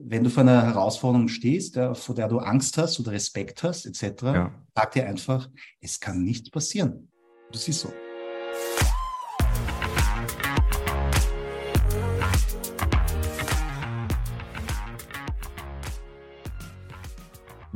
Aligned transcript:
wenn 0.00 0.24
du 0.24 0.30
vor 0.30 0.42
einer 0.42 0.62
Herausforderung 0.62 1.28
stehst, 1.28 1.76
ja, 1.76 1.94
vor 1.94 2.14
der 2.14 2.28
du 2.28 2.38
Angst 2.38 2.78
hast 2.78 3.00
oder 3.00 3.12
Respekt 3.12 3.62
hast, 3.62 3.86
etc., 3.86 4.22
Ja. 4.22 4.54
sag 4.74 4.92
dir 4.92 5.06
einfach, 5.06 5.48
es 5.80 5.98
kann 5.98 6.22
nichts 6.22 6.50
passieren. 6.50 7.10
Das 7.50 7.66
ist 7.66 7.80
so. 7.80 7.92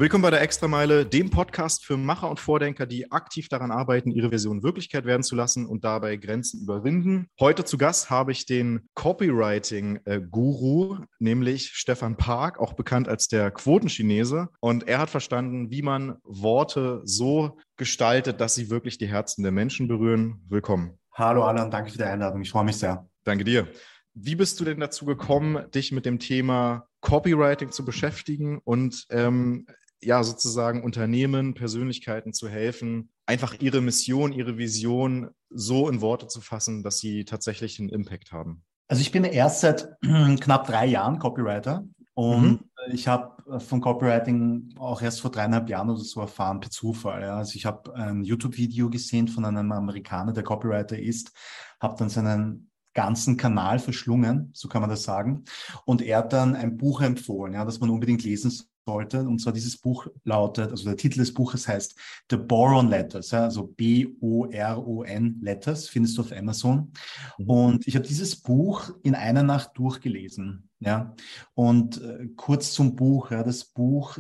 Willkommen 0.03 0.23
bei 0.23 0.31
der 0.31 0.43
Extrameile, 0.43 1.07
dem 1.07 1.31
Podcast 1.31 1.85
für 1.85 1.97
Macher 1.97 2.29
und 2.29 2.41
Vordenker, 2.41 2.87
die 2.87 3.13
aktiv 3.13 3.49
daran 3.49 3.71
arbeiten, 3.71 4.11
ihre 4.11 4.33
Vision 4.33 4.65
Wirklichkeit 4.65 5.05
werden 5.05 5.23
zu 5.23 5.37
lassen 5.37 5.65
und 5.65 5.85
dabei 5.85 6.17
Grenzen 6.17 6.61
überwinden. 6.61 7.29
Heute 7.39 7.65
zu 7.65 7.79
Gast 7.79 8.11
habe 8.11 8.33
ich 8.33 8.45
den 8.45 8.89
Copywriting-Guru, 8.95 10.99
nämlich 11.21 11.69
Stefan 11.69 12.17
Park, 12.17 12.59
auch 12.59 12.73
bekannt 12.73 13.07
als 13.07 13.29
der 13.29 13.53
Quotenchinese. 13.53 14.49
Und 14.59 14.89
er 14.89 14.99
hat 14.99 15.09
verstanden, 15.09 15.71
wie 15.71 15.83
man 15.83 16.17
Worte 16.25 17.03
so 17.05 17.61
gestaltet, 17.77 18.41
dass 18.41 18.57
sie 18.57 18.71
wirklich 18.71 18.99
die 18.99 19.07
Herzen 19.07 19.45
der 19.45 19.53
Menschen 19.53 19.87
berühren. 19.87 20.43
Willkommen. 20.49 20.99
Hallo 21.13 21.45
Alan, 21.45 21.71
danke 21.71 21.93
für 21.93 21.99
die 21.99 22.05
Einladung. 22.05 22.43
Ich 22.43 22.51
freue 22.51 22.65
mich 22.65 22.77
sehr. 22.77 23.09
Danke 23.23 23.45
dir. 23.45 23.69
Wie 24.15 24.35
bist 24.35 24.59
du 24.59 24.65
denn 24.65 24.81
dazu 24.81 25.05
gekommen, 25.05 25.71
dich 25.71 25.93
mit 25.93 26.07
dem 26.07 26.19
Thema 26.19 26.89
Copywriting 27.03 27.71
zu 27.71 27.85
beschäftigen 27.85 28.61
und 28.63 29.07
ähm, 29.11 29.67
ja 30.03 30.23
sozusagen 30.23 30.83
Unternehmen, 30.83 31.55
Persönlichkeiten 31.55 32.33
zu 32.33 32.49
helfen, 32.49 33.11
einfach 33.27 33.61
ihre 33.61 33.81
Mission, 33.81 34.33
ihre 34.33 34.59
Vision 34.59 35.31
so 35.51 35.89
in 35.89 36.01
Worte 36.01 36.27
zu 36.27 36.41
fassen, 36.41 36.83
dass 36.83 36.99
sie 36.99 37.25
tatsächlich 37.25 37.79
einen 37.79 37.89
Impact 37.89 38.33
haben? 38.33 38.65
Also 38.89 39.01
ich 39.01 39.13
bin 39.13 39.25
erst 39.25 39.61
seit 39.61 39.89
knapp 40.41 40.67
drei 40.67 40.87
Jahren 40.87 41.19
Copywriter 41.19 41.85
und 42.15 42.43
Mhm. 42.43 42.61
ich 42.93 43.09
habe 43.09 43.61
von 43.61 43.81
Copywriting 43.81 44.75
auch 44.77 45.01
erst 45.01 45.21
vor 45.21 45.31
dreieinhalb 45.31 45.69
Jahren 45.69 45.89
oder 45.91 46.01
so 46.01 46.21
erfahren 46.21 46.61
per 46.61 46.71
Zufall. 46.71 47.23
Ja. 47.23 47.37
Also 47.39 47.55
ich 47.57 47.65
habe 47.65 47.95
ein 47.95 48.23
YouTube-Video 48.23 48.91
gesehen 48.91 49.29
von 49.29 49.45
einem 49.45 49.73
Amerikaner, 49.73 50.33
der 50.33 50.43
Copywriter 50.43 50.99
ist, 50.99 51.33
habe 51.81 51.97
dann 51.99 52.09
seinen 52.11 52.71
ganzen 52.95 53.39
Kanal 53.39 53.79
verschlungen, 53.79 54.51
so 54.53 54.69
kann 54.69 54.83
man 54.83 54.91
das 54.91 55.05
sagen. 55.05 55.45
Und 55.87 56.03
er 56.03 56.19
hat 56.19 56.35
dann 56.35 56.55
ein 56.55 56.77
Buch 56.77 57.01
empfohlen, 57.01 57.55
ja, 57.55 57.65
das 57.65 57.81
man 57.81 57.89
unbedingt 57.89 58.23
lesen 58.23 58.51
sollte. 58.87 59.21
Und 59.23 59.41
zwar 59.41 59.53
dieses 59.53 59.77
Buch 59.79 60.07
lautet, 60.25 60.71
also 60.71 60.85
der 60.85 60.97
Titel 60.97 61.19
des 61.19 61.35
Buches 61.35 61.69
heißt 61.69 61.99
The 62.31 62.37
Boron 62.37 62.89
Letters, 62.89 63.31
ja, 63.31 63.45
also 63.45 63.67
B-O-R-O-N 63.67 65.39
Letters, 65.41 65.89
findest 65.89 66.19
du 66.19 66.23
auf 66.23 66.33
Amazon. 66.33 66.93
Mhm. 67.39 67.51
Und 67.51 67.87
ich 67.87 67.97
habe 67.97 68.07
dieses 68.07 68.37
Buch 68.37 68.91
in 69.03 69.15
einer 69.15 69.43
Nacht 69.43 69.73
durchgelesen. 69.75 70.69
Ja. 70.81 71.15
Und 71.55 72.01
äh, 72.03 72.29
kurz 72.37 72.73
zum 72.73 72.97
Buch. 72.97 73.31
Ja, 73.31 73.43
das 73.43 73.65
Buch 73.65 74.19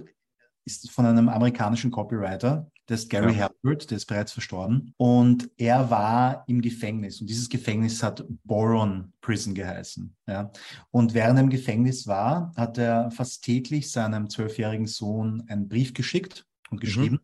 ist 0.64 0.91
von 0.91 1.06
einem 1.06 1.28
amerikanischen 1.28 1.91
Copywriter, 1.91 2.70
der 2.88 2.97
ist 2.97 3.08
Gary 3.08 3.33
Ja. 3.33 3.48
Herbert, 3.62 3.91
der 3.91 3.97
ist 3.97 4.06
bereits 4.06 4.33
verstorben. 4.33 4.94
Und 4.97 5.50
er 5.56 5.91
war 5.91 6.44
im 6.48 6.61
Gefängnis. 6.61 7.20
Und 7.20 7.30
dieses 7.30 7.48
Gefängnis 7.48 8.02
hat 8.02 8.25
Boron 8.44 9.12
Prison 9.20 9.55
geheißen. 9.55 10.14
Ja. 10.27 10.50
Und 10.91 11.14
während 11.14 11.38
er 11.38 11.44
im 11.44 11.50
Gefängnis 11.50 12.06
war, 12.06 12.53
hat 12.56 12.78
er 12.78 13.10
fast 13.10 13.44
täglich 13.44 13.91
seinem 13.91 14.28
zwölfjährigen 14.28 14.86
Sohn 14.86 15.44
einen 15.48 15.69
Brief 15.69 15.94
geschickt 15.94 16.47
und 16.70 16.80
geschrieben. 16.80 17.20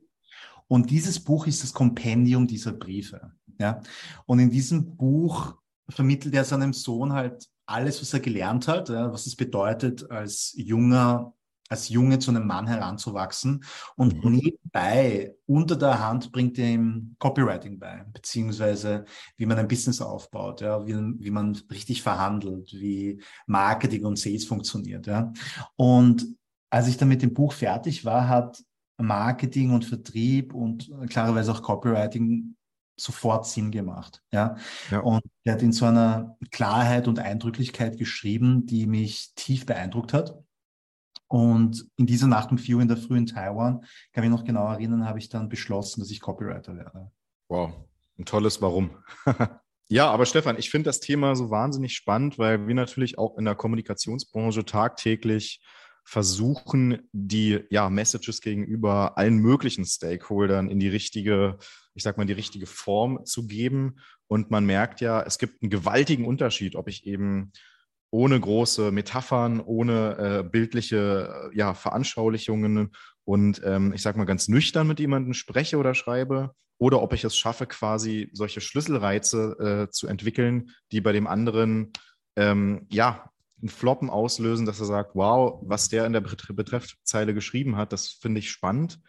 Und 0.69 0.91
dieses 0.91 1.19
Buch 1.19 1.47
ist 1.47 1.63
das 1.63 1.73
Kompendium 1.73 2.47
dieser 2.47 2.73
Briefe. 2.73 3.33
Ja. 3.59 3.81
Und 4.27 4.39
in 4.39 4.51
diesem 4.51 4.97
Buch 4.97 5.57
vermittelt 5.89 6.35
er 6.35 6.45
seinem 6.45 6.73
Sohn 6.73 7.13
halt 7.13 7.49
alles, 7.67 8.01
was 8.01 8.13
er 8.15 8.21
gelernt 8.21 8.69
hat, 8.69 8.89
was 8.89 9.27
es 9.27 9.37
bedeutet, 9.37 10.11
als 10.11 10.55
junger, 10.57 11.35
als 11.69 11.89
Junge 11.89 12.19
zu 12.19 12.31
einem 12.31 12.47
Mann 12.47 12.67
heranzuwachsen. 12.67 13.65
Und 13.97 14.25
Mhm. 14.25 14.33
nebenbei, 14.33 15.35
unter 15.47 15.77
der 15.77 16.05
Hand, 16.07 16.33
bringt 16.33 16.59
er 16.59 16.69
ihm 16.69 17.15
Copywriting 17.19 17.79
bei, 17.79 18.05
beziehungsweise 18.13 19.05
wie 19.37 19.47
man 19.47 19.59
ein 19.59 19.69
Business 19.69 20.01
aufbaut, 20.01 20.61
ja, 20.61 20.87
wie, 20.87 20.95
wie 20.95 21.31
man 21.31 21.57
richtig 21.71 22.03
verhandelt, 22.03 22.73
wie 22.73 23.23
Marketing 23.47 24.05
und 24.05 24.19
Sales 24.19 24.45
funktioniert. 24.45 25.07
Ja. 25.07 25.33
Und 25.77 26.27
als 26.71 26.89
ich 26.89 26.97
dann 26.97 27.09
mit 27.09 27.23
dem 27.23 27.35
Buch 27.35 27.53
fertig 27.53 28.05
war, 28.05 28.29
hat 28.29 28.63
Marketing 29.01 29.71
und 29.73 29.85
Vertrieb 29.85 30.55
und 30.55 30.91
klarerweise 31.09 31.53
auch 31.53 31.63
Copywriting 31.63 32.57
sofort 33.01 33.47
Sinn 33.47 33.71
gemacht. 33.71 34.23
Ja? 34.33 34.57
Ja. 34.91 35.01
Und 35.01 35.23
er 35.45 35.55
hat 35.55 35.63
in 35.63 35.73
so 35.73 35.85
einer 35.85 36.37
Klarheit 36.51 37.07
und 37.07 37.21
Eindrücklichkeit 37.21 37.97
geschrieben, 37.97 38.67
die 38.67 38.87
mich 38.87 39.33
tief 39.37 39.67
beeindruckt 39.67 40.13
hat. 40.13 40.37
Und 41.29 41.87
in 41.97 42.07
dieser 42.07 42.27
Nacht 42.27 42.51
um 42.51 42.59
vier 42.59 42.77
Uhr 42.77 42.83
in 42.83 42.89
der 42.89 42.97
Früh 42.97 43.19
in 43.19 43.27
Taiwan, 43.27 43.85
kann 44.13 44.25
mich 44.25 44.31
noch 44.31 44.45
genau 44.45 44.67
erinnern, 44.67 45.07
habe 45.07 45.19
ich 45.19 45.29
dann 45.29 45.49
beschlossen, 45.49 46.01
dass 46.01 46.11
ich 46.11 46.21
Copywriter 46.21 46.77
werde. 46.77 47.11
Wow, 47.49 47.73
ein 48.19 48.25
tolles 48.25 48.61
Warum. 48.63 48.91
ja, 49.89 50.11
aber 50.11 50.25
Stefan, 50.25 50.59
ich 50.59 50.71
finde 50.71 50.89
das 50.89 51.01
Thema 51.01 51.37
so 51.37 51.51
wahnsinnig 51.51 51.95
spannend, 51.95 52.39
weil 52.39 52.67
wir 52.67 52.75
natürlich 52.75 53.19
auch 53.19 53.37
in 53.37 53.45
der 53.45 53.55
Kommunikationsbranche 53.55 54.65
tagtäglich 54.65 55.61
versuchen, 56.09 57.07
die 57.13 57.61
ja, 57.69 57.91
Messages 57.91 58.41
gegenüber 58.41 59.19
allen 59.19 59.37
möglichen 59.37 59.85
Stakeholdern 59.85 60.71
in 60.71 60.81
die 60.81 60.89
richtige, 60.89 61.59
ich 61.93 62.03
sag 62.03 62.17
mal, 62.17 62.25
die 62.25 62.33
richtige 62.33 62.65
Form 62.65 63.27
zu 63.27 63.47
geben. 63.47 63.99
Und 64.27 64.51
man 64.51 64.65
merkt 64.65 65.03
ja, 65.03 65.23
es 65.23 65.37
gibt 65.37 65.63
einen 65.63 65.69
gewaltigen 65.69 66.25
Unterschied, 66.25 66.77
ob 66.77 66.89
ich 66.89 67.07
eben 67.07 67.53
ohne 68.11 68.39
große 68.41 68.91
Metaphern, 68.91 69.61
ohne 69.61 70.17
äh, 70.19 70.49
bildliche 70.49 71.51
äh, 71.53 71.57
ja, 71.57 71.75
Veranschaulichungen 71.75 72.93
und 73.25 73.61
ähm, 73.65 73.93
ich 73.93 74.03
sag 74.03 74.17
mal 74.17 74.25
ganz 74.25 74.49
nüchtern 74.49 74.87
mit 74.87 75.01
jemandem 75.01 75.35
spreche 75.35 75.77
oder 75.77 75.95
schreibe, 75.95 76.53
oder 76.79 77.03
ob 77.03 77.13
ich 77.13 77.25
es 77.25 77.37
schaffe, 77.37 77.67
quasi 77.67 78.31
solche 78.33 78.61
Schlüsselreize 78.61 79.89
äh, 79.89 79.91
zu 79.91 80.07
entwickeln, 80.07 80.71
die 80.93 81.01
bei 81.01 81.13
dem 81.13 81.27
anderen 81.27 81.93
ähm, 82.37 82.87
ja 82.91 83.31
einen 83.61 83.69
Floppen 83.69 84.09
auslösen, 84.09 84.65
dass 84.67 84.79
er 84.79 84.87
sagt, 84.87 85.15
wow, 85.15 85.61
was 85.65 85.89
der 85.89 86.07
in 86.07 86.13
der 86.13 86.21
Bet- 86.21 86.55
Betreffzeile 86.55 87.35
geschrieben 87.35 87.77
hat, 87.77 87.93
das 87.93 88.09
finde 88.09 88.39
ich 88.39 88.51
spannend. 88.51 89.01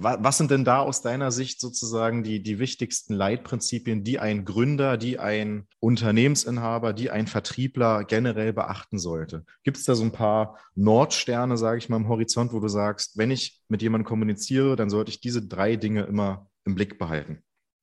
Wa- 0.00 0.18
Was 0.20 0.38
sind 0.38 0.50
denn 0.50 0.64
da 0.64 0.80
aus 0.80 1.02
deiner 1.02 1.30
Sicht 1.30 1.60
sozusagen 1.60 2.22
die, 2.22 2.42
die 2.42 2.58
wichtigsten 2.58 3.14
Leitprinzipien, 3.14 4.04
die 4.04 4.18
ein 4.18 4.44
Gründer, 4.44 4.96
die 4.96 5.18
ein 5.18 5.66
Unternehmensinhaber, 5.80 6.92
die 6.92 7.10
ein 7.10 7.26
Vertriebler 7.26 8.04
generell 8.04 8.52
beachten 8.52 8.98
sollte? 8.98 9.44
Gibt 9.64 9.76
es 9.76 9.84
da 9.84 9.94
so 9.94 10.04
ein 10.04 10.12
paar 10.12 10.58
Nordsterne, 10.74 11.56
sage 11.56 11.78
ich 11.78 11.88
mal, 11.88 11.96
im 11.96 12.08
Horizont, 12.08 12.52
wo 12.52 12.60
du 12.60 12.68
sagst, 12.68 13.16
wenn 13.18 13.30
ich 13.30 13.60
mit 13.68 13.82
jemandem 13.82 14.06
kommuniziere, 14.06 14.76
dann 14.76 14.90
sollte 14.90 15.10
ich 15.10 15.20
diese 15.20 15.42
drei 15.46 15.76
Dinge 15.76 16.02
immer 16.04 16.48
im 16.64 16.74
Blick 16.74 16.98
behalten? 16.98 17.42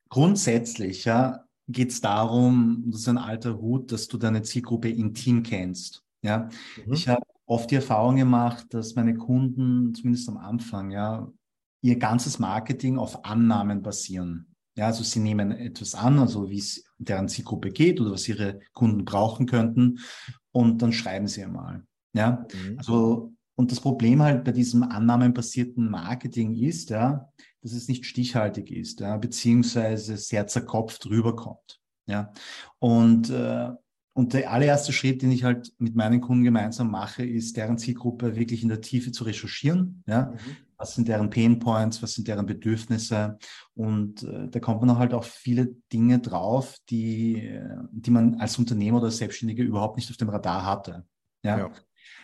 Grundsätzlich 0.10 1.06
ja, 1.06 1.46
geht 1.68 1.92
es 1.92 2.02
darum, 2.02 2.84
das 2.88 3.02
ist 3.02 3.08
ein 3.10 3.18
alter 3.18 3.60
Hut, 3.60 3.92
dass 3.92 4.08
du 4.08 4.18
deine 4.18 4.42
Zielgruppe 4.42 4.90
intim 4.90 5.44
kennst. 5.44 6.04
Ja, 6.22 6.50
Mhm. 6.86 6.94
Ich 6.94 7.08
habe 7.08 7.22
oft 7.46 7.72
die 7.72 7.76
Erfahrung 7.76 8.16
gemacht, 8.18 8.68
dass 8.74 8.96
meine 8.96 9.16
Kunden, 9.16 9.94
zumindest 9.94 10.28
am 10.30 10.38
Anfang, 10.38 10.92
ja, 10.92 11.31
ihr 11.81 11.97
ganzes 11.97 12.40
Marketing 12.40 12.97
auf 12.97 13.25
Annahmen 13.25 13.81
basieren. 13.81 14.56
Ja, 14.75 14.88
also 14.88 15.03
sie 15.03 15.19
nehmen 15.19 15.51
etwas 15.51 15.95
an, 15.95 16.19
also 16.19 16.50
wie 16.50 16.59
es 16.59 16.84
deren 16.97 17.28
Zielgruppe 17.28 17.72
geht 17.72 18.00
oder 18.00 18.12
was 18.12 18.28
ihre 18.29 18.59
Kunden 18.73 19.03
brauchen 19.06 19.45
könnten 19.45 20.00
und 20.51 20.81
dann 20.81 20.94
schreiben 20.94 21.28
sie 21.28 21.44
einmal. 21.44 21.84
Ja, 22.13 22.45
Mhm. 22.53 22.78
also 22.78 23.34
und 23.56 23.72
das 23.73 23.81
Problem 23.81 24.22
halt 24.22 24.45
bei 24.45 24.53
diesem 24.53 24.84
annahmenbasierten 24.84 25.89
Marketing 25.89 26.56
ist, 26.56 26.91
ja, 26.91 27.29
dass 27.62 27.73
es 27.73 27.89
nicht 27.89 28.06
stichhaltig 28.06 28.72
ist, 28.72 29.01
ja, 29.01 29.18
beziehungsweise 29.18 30.16
sehr 30.16 30.47
zerkopft 30.47 31.06
rüberkommt. 31.07 31.81
Ja, 32.07 32.31
und 32.79 33.29
äh, 33.29 33.69
und 34.13 34.34
der 34.34 34.51
allererste 34.51 34.91
Schritt, 34.91 35.22
den 35.22 35.31
ich 35.31 35.44
halt 35.44 35.72
mit 35.78 35.95
meinen 35.95 36.19
Kunden 36.19 36.44
gemeinsam 36.44 36.91
mache, 36.91 37.23
ist, 37.23 37.56
deren 37.56 37.78
Zielgruppe 37.78 38.35
wirklich 38.35 38.63
in 38.63 38.69
der 38.69 38.81
Tiefe 38.81 39.12
zu 39.12 39.24
recherchieren. 39.24 40.04
Ja? 40.07 40.33
Was 40.80 40.96
sind 40.96 41.10
deren 41.10 41.30
Pain 41.30 41.60
Points? 41.60 42.02
Was 42.02 42.14
sind 42.14 42.28
deren 42.28 42.46
Bedürfnisse? 42.46 43.38
Und 43.76 44.24
äh, 44.24 44.48
da 44.48 44.60
kommt 44.60 44.81
man 44.81 44.98
halt 44.98 45.14
auch 45.14 45.26
viele 45.26 45.76
Dinge 45.92 46.20
drauf, 46.20 46.78
die, 46.90 47.48
äh, 47.48 47.76
die 47.92 48.12
man 48.12 48.36
als 48.36 48.58
Unternehmer 48.58 49.00
oder 49.00 49.12
Selbstständiger 49.12 49.64
überhaupt 49.64 49.98
nicht 49.98 50.10
auf 50.10 50.18
dem 50.18 50.30
Radar 50.30 50.66
hatte. 50.66 51.06
Ja? 51.44 51.60
Ja. 51.60 51.72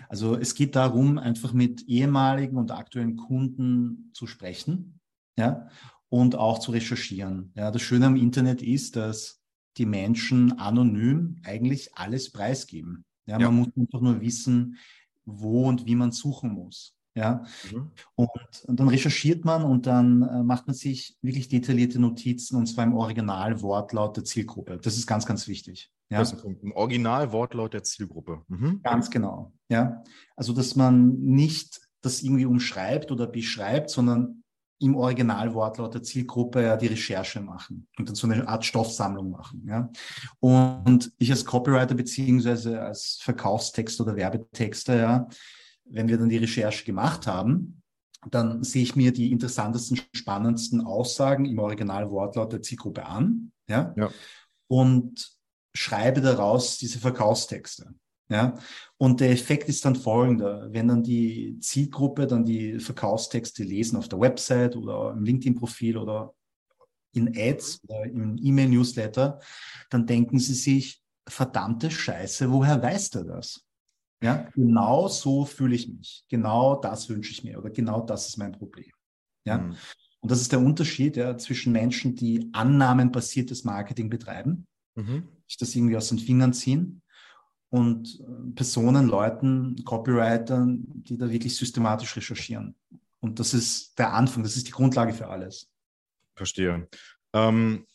Also 0.07 0.36
es 0.36 0.56
geht 0.56 0.75
darum, 0.75 1.18
einfach 1.18 1.52
mit 1.54 1.84
ehemaligen 1.88 2.57
und 2.57 2.72
aktuellen 2.72 3.18
Kunden 3.18 4.12
zu 4.13 4.25
sprechen, 4.25 5.00
ja, 5.38 5.68
und 6.10 6.36
auch 6.36 6.60
zu 6.60 6.72
recherchieren. 6.72 7.52
Ja, 7.56 7.72
das 7.72 7.81
Schöne 7.81 8.07
am 8.07 8.16
Internet 8.16 8.62
ist, 8.62 8.96
dass 8.96 9.42
die 9.78 9.86
Menschen 9.86 10.57
anonym 10.60 11.42
eigentlich 11.44 11.96
alles 11.96 12.31
preisgeben. 12.31 13.04
Ja, 13.25 13.40
Ja. 13.40 13.52
man 13.52 13.60
muss 13.60 13.78
einfach 13.78 14.02
nur 14.02 14.22
wissen, 14.22 14.78
wo 15.25 15.68
und 15.68 15.86
wie 15.86 15.96
man 15.96 16.12
suchen 16.12 16.52
muss. 16.52 16.94
Ja, 17.17 17.45
Mhm. 17.71 17.91
und, 18.15 18.29
und 18.67 18.79
dann 18.79 18.89
recherchiert 18.89 19.45
man 19.45 19.63
und 19.63 19.85
dann 19.88 20.21
äh, 20.21 20.44
macht 20.44 20.67
man 20.67 20.75
sich 20.75 21.17
wirklich 21.21 21.47
detaillierte 21.47 21.97
Notizen 21.97 22.57
und 22.57 22.65
zwar 22.65 22.83
im 22.83 22.94
Originalwortlaut 22.94 24.17
der 24.17 24.25
Zielgruppe. 24.25 24.79
Das 24.81 24.97
ist 24.97 25.07
ganz, 25.07 25.25
ganz 25.25 25.47
wichtig. 25.47 25.91
Ja? 26.09 26.19
Das 26.19 26.33
ist 26.33 26.45
ein, 26.45 26.57
ein 26.62 26.73
Originalwortlaut 26.73 27.73
der 27.73 27.83
Zielgruppe. 27.83 28.41
Mhm. 28.50 28.81
Ganz 28.83 29.09
genau. 29.09 29.53
Ja, 29.69 30.03
also 30.35 30.51
dass 30.51 30.75
man 30.75 31.17
nicht 31.21 31.79
das 32.01 32.21
irgendwie 32.21 32.45
umschreibt 32.45 33.12
oder 33.12 33.27
beschreibt, 33.27 33.89
sondern 33.89 34.44
im 34.79 34.95
Originalwortlaut 34.95 35.94
der 35.94 36.03
Zielgruppe 36.03 36.63
ja 36.63 36.75
die 36.75 36.88
Recherche 36.88 37.39
machen 37.39 37.88
und 37.97 38.09
dann 38.09 38.15
so 38.15 38.27
eine 38.27 38.45
Art 38.47 38.65
Stoffsammlung 38.65 39.31
machen. 39.31 39.65
Ja. 39.68 39.89
Und 40.41 41.13
ich 41.18 41.31
als 41.31 41.45
Copywriter 41.45 41.95
beziehungsweise 41.95 42.81
als 42.81 43.19
Verkaufstext 43.21 44.01
oder 44.01 44.18
Werbetexter, 44.18 44.97
ja, 44.97 45.27
wenn 45.85 46.07
wir 46.07 46.17
dann 46.17 46.29
die 46.29 46.37
Recherche 46.37 46.85
gemacht 46.85 47.27
haben, 47.27 47.81
dann 48.31 48.63
sehe 48.63 48.83
ich 48.83 48.95
mir 48.95 49.13
die 49.13 49.31
interessantesten, 49.31 50.01
spannendsten 50.13 50.81
Aussagen 50.81 51.45
im 51.45 51.59
Originalwortlaut 51.59 52.53
der 52.53 52.61
Zielgruppe 52.61 53.05
an, 53.05 53.51
ja, 53.69 53.93
ja. 53.95 54.09
und 54.67 55.31
schreibe 55.73 56.21
daraus 56.21 56.77
diese 56.77 56.99
Verkaufstexte. 56.99 57.93
Ja, 58.27 58.55
und 58.97 59.19
der 59.19 59.29
Effekt 59.29 59.69
ist 59.69 59.85
dann 59.85 59.95
folgender. 59.95 60.67
Wenn 60.71 60.87
dann 60.87 61.03
die 61.03 61.59
Zielgruppe 61.59 62.25
dann 62.25 62.43
die 62.43 62.79
Verkaufstexte 62.79 63.63
lesen 63.63 63.97
auf 63.97 64.07
der 64.07 64.19
Website 64.19 64.75
oder 64.75 65.11
im 65.11 65.23
LinkedIn-Profil 65.23 65.95
oder 65.95 66.33
in 67.13 67.37
Ads 67.37 67.83
oder 67.83 68.03
im 68.05 68.35
E-Mail-Newsletter, 68.41 69.39
dann 69.91 70.07
denken 70.07 70.39
sie 70.39 70.55
sich, 70.55 71.03
verdammte 71.27 71.91
Scheiße, 71.91 72.51
woher 72.51 72.81
weiß 72.81 73.11
der 73.11 73.25
das? 73.25 73.63
Ja, 74.21 74.47
genau 74.56 75.07
so 75.07 75.45
fühle 75.45 75.75
ich 75.75 75.88
mich. 75.88 76.25
Genau 76.29 76.75
das 76.75 77.09
wünsche 77.09 77.31
ich 77.31 77.44
mir 77.44 77.59
oder 77.59 77.69
genau 77.69 78.01
das 78.01 78.29
ist 78.29 78.38
mein 78.38 78.53
Problem. 78.53 78.91
Ja, 79.45 79.59
mhm. 79.59 79.75
und 80.21 80.31
das 80.31 80.41
ist 80.41 80.51
der 80.51 80.59
Unterschied 80.59 81.17
ja, 81.17 81.38
zwischen 81.38 81.71
Menschen, 81.71 82.15
die 82.15 82.50
annahmenbasiertes 82.53 83.63
Marketing 83.63 84.09
betreiben, 84.09 84.67
mhm. 84.95 85.27
sich 85.47 85.57
das 85.57 85.75
irgendwie 85.75 85.97
aus 85.97 86.09
den 86.09 86.19
Fingern 86.19 86.53
ziehen 86.53 87.01
und 87.69 88.19
äh, 88.21 88.51
Personen, 88.56 89.07
Leuten, 89.07 89.83
Copywritern, 89.83 90.83
die 90.88 91.18
da 91.18 91.29
wirklich 91.29 91.56
systematisch 91.56 92.15
recherchieren. 92.15 92.75
Und 93.19 93.39
das 93.39 93.53
ist 93.53 93.97
der 94.00 94.13
Anfang, 94.13 94.44
das 94.44 94.56
ist 94.56 94.68
die 94.68 94.71
Grundlage 94.71 95.13
für 95.13 95.27
alles. 95.27 95.69
Verstehe. 96.35 96.88
Ähm, 97.33 97.85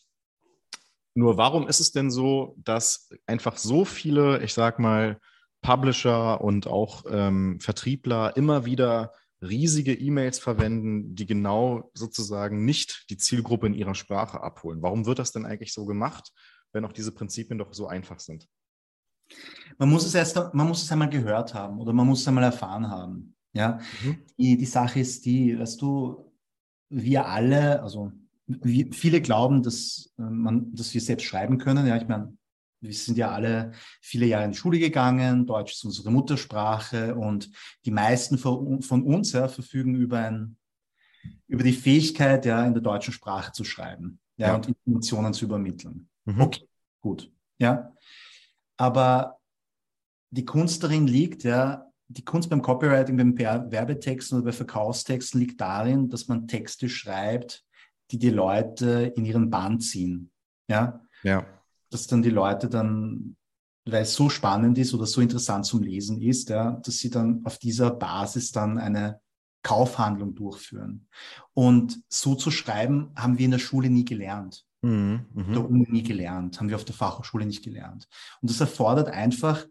nur 1.13 1.37
warum 1.37 1.67
ist 1.67 1.79
es 1.79 1.91
denn 1.91 2.11
so, 2.11 2.55
dass 2.57 3.09
einfach 3.25 3.57
so 3.57 3.85
viele, 3.85 4.43
ich 4.43 4.53
sag 4.53 4.79
mal, 4.79 5.19
Publisher 5.61 6.41
und 6.41 6.67
auch 6.67 7.03
ähm, 7.09 7.59
Vertriebler 7.59 8.35
immer 8.35 8.65
wieder 8.65 9.13
riesige 9.41 9.93
E-Mails 9.93 10.39
verwenden, 10.39 11.15
die 11.15 11.25
genau 11.25 11.91
sozusagen 11.93 12.63
nicht 12.65 13.05
die 13.09 13.17
Zielgruppe 13.17 13.67
in 13.67 13.73
ihrer 13.73 13.95
Sprache 13.95 14.41
abholen? 14.41 14.81
Warum 14.81 15.05
wird 15.05 15.19
das 15.19 15.31
denn 15.31 15.45
eigentlich 15.45 15.73
so 15.73 15.85
gemacht, 15.85 16.31
wenn 16.73 16.85
auch 16.85 16.93
diese 16.93 17.11
Prinzipien 17.11 17.57
doch 17.57 17.73
so 17.73 17.87
einfach 17.87 18.19
sind? 18.19 18.47
Man 19.77 19.89
muss 19.89 20.05
es 20.05 20.13
erst, 20.13 20.35
man 20.53 20.67
muss 20.67 20.83
es 20.83 20.91
einmal 20.91 21.09
gehört 21.09 21.53
haben 21.53 21.79
oder 21.79 21.93
man 21.93 22.05
muss 22.05 22.21
es 22.21 22.27
einmal 22.27 22.43
erfahren 22.43 22.89
haben. 22.89 23.35
Ja, 23.53 23.79
mhm. 24.03 24.17
die, 24.37 24.57
die 24.57 24.65
Sache 24.65 24.99
ist 24.99 25.25
die, 25.25 25.57
weißt 25.57 25.81
du, 25.81 26.31
wir 26.89 27.25
alle, 27.25 27.81
also 27.81 28.11
wir, 28.47 28.91
viele 28.93 29.21
glauben, 29.21 29.63
dass 29.63 30.13
äh, 30.17 30.23
man, 30.23 30.73
dass 30.73 30.93
wir 30.93 31.01
selbst 31.01 31.25
schreiben 31.25 31.57
können. 31.57 31.87
Ja, 31.87 31.97
ich 31.97 32.07
meine, 32.07 32.37
wir 32.81 32.93
sind 32.93 33.17
ja 33.17 33.31
alle 33.31 33.71
viele 34.01 34.25
Jahre 34.25 34.45
in 34.45 34.51
die 34.51 34.57
Schule 34.57 34.79
gegangen, 34.79 35.45
Deutsch 35.45 35.73
ist 35.73 35.85
unsere 35.85 36.11
Muttersprache 36.11 37.15
und 37.15 37.49
die 37.85 37.91
meisten 37.91 38.37
von, 38.37 38.81
von 38.81 39.03
uns 39.03 39.33
ja, 39.33 39.47
verfügen 39.47 39.95
über, 39.95 40.19
ein, 40.19 40.57
über 41.47 41.63
die 41.63 41.73
Fähigkeit, 41.73 42.45
ja, 42.45 42.65
in 42.65 42.73
der 42.73 42.81
deutschen 42.81 43.13
Sprache 43.13 43.51
zu 43.51 43.63
schreiben 43.63 44.19
ja, 44.37 44.47
ja. 44.47 44.55
und 44.55 44.67
Informationen 44.67 45.33
zu 45.33 45.45
übermitteln. 45.45 46.09
Mhm. 46.25 46.41
Okay, 46.41 46.67
gut. 47.01 47.31
Ja. 47.59 47.93
Aber 48.77 49.37
die 50.31 50.45
Kunst 50.45 50.83
darin 50.83 51.05
liegt, 51.05 51.43
ja, 51.43 51.85
die 52.07 52.25
Kunst 52.25 52.49
beim 52.49 52.61
Copywriting, 52.61 53.15
beim 53.15 53.37
Werbetexten 53.37 54.37
oder 54.37 54.45
bei 54.45 54.51
Verkaufstexten 54.51 55.39
liegt 55.39 55.61
darin, 55.61 56.09
dass 56.09 56.27
man 56.27 56.47
Texte 56.47 56.89
schreibt, 56.89 57.63
die 58.09 58.19
die 58.19 58.31
Leute 58.31 59.13
in 59.15 59.23
ihren 59.23 59.49
Bann 59.49 59.79
ziehen. 59.79 60.31
Ja. 60.67 61.05
Ja. 61.23 61.45
Dass 61.91 62.07
dann 62.07 62.23
die 62.23 62.31
Leute 62.31 62.67
dann, 62.67 63.35
weil 63.85 64.03
es 64.03 64.15
so 64.15 64.29
spannend 64.29 64.77
ist 64.77 64.93
oder 64.93 65.05
so 65.05 65.21
interessant 65.21 65.65
zum 65.65 65.83
Lesen 65.83 66.21
ist, 66.21 66.49
ja, 66.49 66.71
dass 66.83 66.97
sie 66.97 67.09
dann 67.09 67.45
auf 67.45 67.59
dieser 67.59 67.91
Basis 67.91 68.51
dann 68.51 68.79
eine 68.79 69.19
Kaufhandlung 69.63 70.33
durchführen. 70.33 71.07
Und 71.53 72.01
so 72.09 72.35
zu 72.35 72.49
schreiben, 72.49 73.11
haben 73.15 73.37
wir 73.37 73.45
in 73.45 73.51
der 73.51 73.59
Schule 73.59 73.89
nie 73.89 74.05
gelernt. 74.05 74.65
Mhm, 74.81 75.27
mh. 75.33 75.53
der 75.53 75.69
Uni 75.69 75.87
nie 75.89 76.01
gelernt, 76.01 76.59
haben 76.59 76.69
wir 76.69 76.75
auf 76.75 76.85
der 76.85 76.95
Fachhochschule 76.95 77.45
nicht 77.45 77.63
gelernt. 77.63 78.07
Und 78.41 78.49
das 78.49 78.59
erfordert 78.59 79.09
einfach 79.09 79.65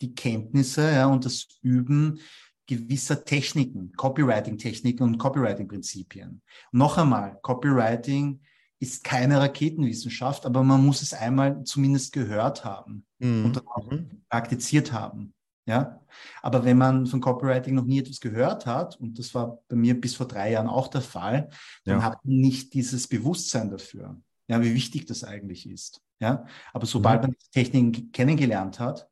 die 0.00 0.14
Kenntnisse 0.14 0.90
ja, 0.90 1.06
und 1.06 1.24
das 1.24 1.46
Üben 1.62 2.18
gewisser 2.66 3.24
Techniken, 3.24 3.92
Copywriting-Techniken 3.96 5.02
und 5.02 5.18
Copywriting-Prinzipien. 5.18 6.42
Noch 6.70 6.98
einmal, 6.98 7.38
Copywriting 7.42 8.40
ist 8.80 9.04
keine 9.04 9.40
Raketenwissenschaft, 9.40 10.46
aber 10.46 10.62
man 10.62 10.84
muss 10.84 11.02
es 11.02 11.12
einmal 11.12 11.64
zumindest 11.64 12.12
gehört 12.12 12.64
haben 12.64 13.04
mhm. 13.18 13.46
und 13.46 13.66
auch 13.66 13.90
mhm. 13.90 14.22
praktiziert 14.28 14.92
haben. 14.92 15.34
Ja, 15.66 16.00
aber 16.40 16.64
wenn 16.64 16.78
man 16.78 17.06
von 17.06 17.20
Copywriting 17.20 17.74
noch 17.74 17.84
nie 17.84 17.98
etwas 17.98 18.20
gehört 18.20 18.64
hat, 18.64 18.98
und 18.98 19.18
das 19.18 19.34
war 19.34 19.58
bei 19.68 19.76
mir 19.76 20.00
bis 20.00 20.14
vor 20.14 20.26
drei 20.26 20.52
Jahren 20.52 20.66
auch 20.66 20.88
der 20.88 21.02
Fall, 21.02 21.50
dann 21.84 21.98
ja. 21.98 22.02
hat 22.04 22.24
man 22.24 22.36
nicht 22.36 22.72
dieses 22.72 23.06
Bewusstsein 23.06 23.70
dafür 23.70 24.16
ja, 24.48 24.62
wie 24.62 24.74
wichtig 24.74 25.06
das 25.06 25.24
eigentlich 25.24 25.68
ist. 25.68 26.00
Ja, 26.20 26.46
aber 26.72 26.86
sobald 26.86 27.22
mhm. 27.22 27.28
man 27.28 27.36
die 27.38 27.50
Techniken 27.52 28.12
kennengelernt 28.12 28.80
hat, 28.80 29.08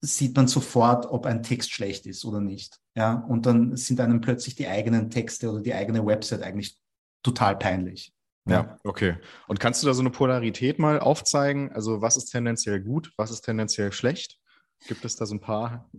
sieht 0.00 0.36
man 0.36 0.46
sofort, 0.46 1.06
ob 1.06 1.26
ein 1.26 1.42
Text 1.42 1.72
schlecht 1.72 2.06
ist 2.06 2.24
oder 2.24 2.40
nicht. 2.40 2.78
Ja, 2.94 3.14
und 3.14 3.46
dann 3.46 3.76
sind 3.76 4.00
einem 4.00 4.20
plötzlich 4.20 4.54
die 4.54 4.68
eigenen 4.68 5.10
Texte 5.10 5.50
oder 5.50 5.60
die 5.60 5.74
eigene 5.74 6.06
Website 6.06 6.42
eigentlich 6.42 6.78
total 7.22 7.58
peinlich. 7.58 8.13
Ja, 8.46 8.78
okay. 8.84 9.16
Und 9.48 9.58
kannst 9.58 9.82
du 9.82 9.86
da 9.86 9.94
so 9.94 10.00
eine 10.00 10.10
Polarität 10.10 10.78
mal 10.78 11.00
aufzeigen? 11.00 11.72
Also 11.72 12.02
was 12.02 12.16
ist 12.16 12.26
tendenziell 12.26 12.80
gut, 12.80 13.12
was 13.16 13.30
ist 13.30 13.42
tendenziell 13.42 13.92
schlecht? 13.92 14.38
Gibt 14.86 15.04
es 15.04 15.16
da 15.16 15.24
so 15.24 15.34
ein 15.34 15.40
paar? 15.40 15.90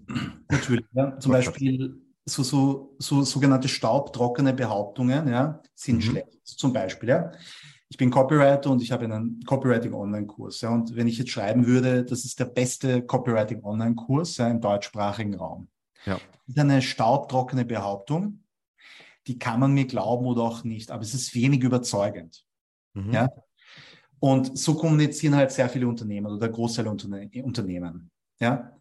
Natürlich, 0.50 0.86
ja. 0.92 1.18
Zum 1.19 1.31
Beispiel 1.31 2.01
so, 2.25 2.44
so, 2.44 2.95
so 3.00 3.24
sogenannte 3.24 3.68
staubtrockene 3.68 4.53
Behauptungen 4.53 5.27
ja, 5.27 5.62
sind 5.74 5.97
mhm. 5.97 6.01
schlecht. 6.01 6.39
Zum 6.44 6.71
Beispiel, 6.71 7.09
ja 7.09 7.31
ich 7.89 7.97
bin 7.97 8.09
Copywriter 8.09 8.71
und 8.71 8.81
ich 8.81 8.91
habe 8.91 9.06
einen 9.06 9.41
Copywriting-Online-Kurs. 9.45 10.62
Ja, 10.62 10.69
und 10.69 10.95
wenn 10.95 11.07
ich 11.07 11.18
jetzt 11.18 11.31
schreiben 11.31 11.65
würde, 11.68 12.03
das 12.03 12.25
ist 12.25 12.39
der 12.39 12.45
beste 12.45 13.01
Copywriting-Online-Kurs 13.03 14.38
ja, 14.38 14.50
im 14.50 14.59
deutschsprachigen 14.59 15.36
Raum. 15.36 15.69
Ja. 16.06 16.15
Das 16.15 16.56
ist 16.56 16.59
eine 16.59 16.81
staubtrockene 16.81 17.65
Behauptung, 17.65 18.44
die 19.27 19.39
kann 19.39 19.60
man 19.60 19.74
mir 19.74 19.86
glauben 19.86 20.25
oder 20.25 20.41
auch 20.41 20.63
nicht, 20.63 20.91
aber 20.91 21.03
es 21.03 21.13
ist 21.13 21.34
wenig 21.36 21.63
überzeugend. 21.63 22.46
Mhm. 22.94 23.12
Ja? 23.12 23.29
Und 24.20 24.58
so 24.58 24.75
kommunizieren 24.75 25.36
halt 25.36 25.51
sehr 25.51 25.70
viele 25.70 25.88
Unternehmen 25.88 26.27
oder 26.27 26.39
der 26.39 26.50
Großteil 26.50 26.88
Unterne 26.88 27.29
Unternehmen. 27.44 28.12
Ja? 28.39 28.72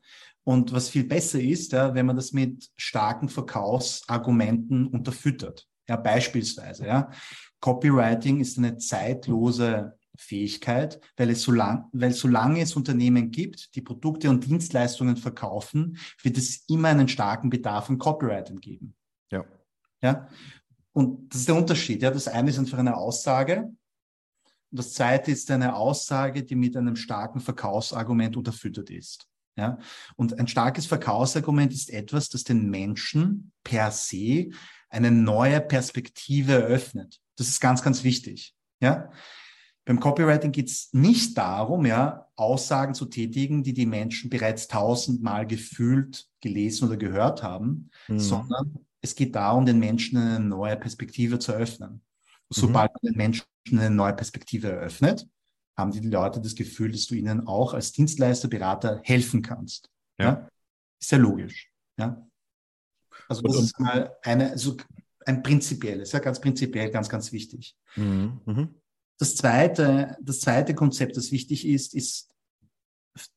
Und 0.45 0.73
was 0.73 0.91
viel 0.91 1.05
besser 1.05 1.41
ist, 1.41 1.73
ja, 1.73 1.95
wenn 1.95 2.07
man 2.07 2.17
das 2.17 2.33
mit 2.33 2.71
starken 2.77 3.29
Verkaufsargumenten 3.29 4.87
unterfüttert. 4.87 5.67
Ja, 5.89 5.97
beispielsweise, 5.97 6.87
ja. 6.87 7.11
Copywriting 7.61 8.41
ist 8.41 8.57
eine 8.59 8.77
zeitlose 8.77 9.99
Fähigkeit, 10.17 11.01
weil 11.17 11.31
es 11.31 11.43
so 11.43 11.53
lang, 11.53 11.87
weil 11.93 12.13
solange 12.13 12.61
es 12.61 12.77
Unternehmen 12.77 13.31
gibt, 13.31 13.75
die 13.75 13.83
Produkte 13.83 14.31
und 14.31 14.47
Dienstleistungen 14.47 15.17
verkaufen, 15.17 15.99
wird 16.23 16.39
es 16.39 16.65
immer 16.69 16.89
einen 16.89 17.09
starken 17.09 17.51
Bedarf 17.51 17.91
an 17.91 17.99
Copywriting 17.99 18.61
geben. 18.61 18.95
Ja. 19.31 19.45
Ja. 20.03 20.29
Und 20.93 21.33
das 21.33 21.41
ist 21.41 21.49
der 21.49 21.57
Unterschied. 21.57 22.03
Ja, 22.03 22.11
das 22.11 22.29
eine 22.29 22.51
ist 22.51 22.59
einfach 22.59 22.79
eine 22.79 22.97
Aussage. 22.97 23.63
Und 24.71 24.79
das 24.79 24.93
zweite 24.93 25.31
ist 25.31 25.51
eine 25.51 25.75
Aussage, 25.77 26.43
die 26.43 26.55
mit 26.55 26.77
einem 26.77 26.97
starken 26.97 27.41
Verkaufsargument 27.41 28.37
unterfüttert 28.37 28.91
ist. 28.91 29.29
Ja, 29.57 29.79
und 30.17 30.39
ein 30.39 30.49
starkes 30.49 30.87
Verkaufsargument 30.87 31.73
ist 31.73 31.89
etwas, 31.91 32.29
das 32.29 32.43
den 32.43 32.71
Menschen 32.71 33.53
per 33.63 33.93
se 33.93 34.51
eine 34.89 35.13
neue 35.13 35.61
Perspektive 35.61 36.55
eröffnet. 36.55 37.21
Das 37.37 37.49
ist 37.49 37.61
ganz, 37.61 37.83
ganz 37.83 38.03
wichtig. 38.03 38.55
Ja? 38.81 39.11
Beim 39.85 40.01
Copywriting 40.01 40.53
geht 40.53 40.69
es 40.71 40.89
nicht 40.93 41.37
darum, 41.37 41.85
ja, 41.85 42.27
Aussagen 42.37 42.95
zu 42.95 43.07
tätigen, 43.07 43.63
die 43.63 43.75
die 43.75 43.87
Menschen 43.87 44.31
bereits 44.31 44.67
tausendmal 44.67 45.47
gefühlt, 45.47 46.27
gelesen 46.41 46.89
oder 46.89 46.97
gehört 46.97 47.43
haben, 47.43 47.91
mhm. 48.09 48.19
sondern 48.19 48.87
es 49.05 49.15
geht 49.15 49.35
darum, 49.35 49.67
den 49.67 49.79
Menschen 49.79 50.17
eine 50.17 50.41
neue 50.41 50.77
Perspektive 50.77 51.39
zu 51.39 51.53
eröffnen. 51.53 52.03
Sobald 52.49 52.91
mhm. 52.91 52.99
man 53.03 53.13
den 53.13 53.17
Menschen 53.19 53.47
eine 53.71 53.91
neue 53.91 54.15
Perspektive 54.15 54.71
eröffnet, 54.71 55.29
haben 55.77 55.91
die 55.91 56.01
Leute 56.01 56.41
das 56.41 56.55
Gefühl, 56.55 56.91
dass 56.91 57.07
du 57.07 57.15
ihnen 57.15 57.47
auch 57.47 57.75
als 57.75 57.93
Dienstleister, 57.93 58.49
Berater 58.49 59.01
helfen 59.05 59.43
kannst. 59.43 59.91
Ja. 60.19 60.25
ja? 60.25 60.49
Ist 61.01 61.13
ja 61.13 61.19
logisch. 61.19 61.71
Ja. 61.99 62.27
Also 63.29 63.43
das 63.43 63.57
und, 63.57 63.65
ist 63.65 63.79
mal 63.79 64.17
eine, 64.23 64.51
also 64.53 64.77
ein 65.27 65.43
prinzipielles, 65.43 66.13
ja, 66.13 66.19
ganz 66.19 66.41
prinzipiell, 66.41 66.91
ganz, 66.91 67.09
ganz 67.09 67.31
wichtig. 67.31 67.77
Mhm. 67.97 68.41
Mhm. 68.47 68.75
Das 69.19 69.37
zweite, 69.37 70.17
das 70.23 70.41
zweite 70.41 70.75
Konzept, 70.75 71.17
das 71.17 71.31
wichtig 71.31 71.67
ist, 71.67 71.95
ist 71.95 72.35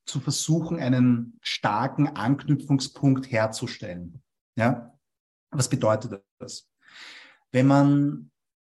zu 0.06 0.20
versuchen, 0.22 0.80
einen 0.80 1.38
starken 1.42 2.08
Anknüpfungspunkt 2.08 3.30
herzustellen. 3.32 4.22
Ja? 4.56 4.97
Was 5.52 5.70
bedeutet 5.70 6.22
das? 6.40 6.70
Wenn 7.52 7.68
man, 7.68 8.32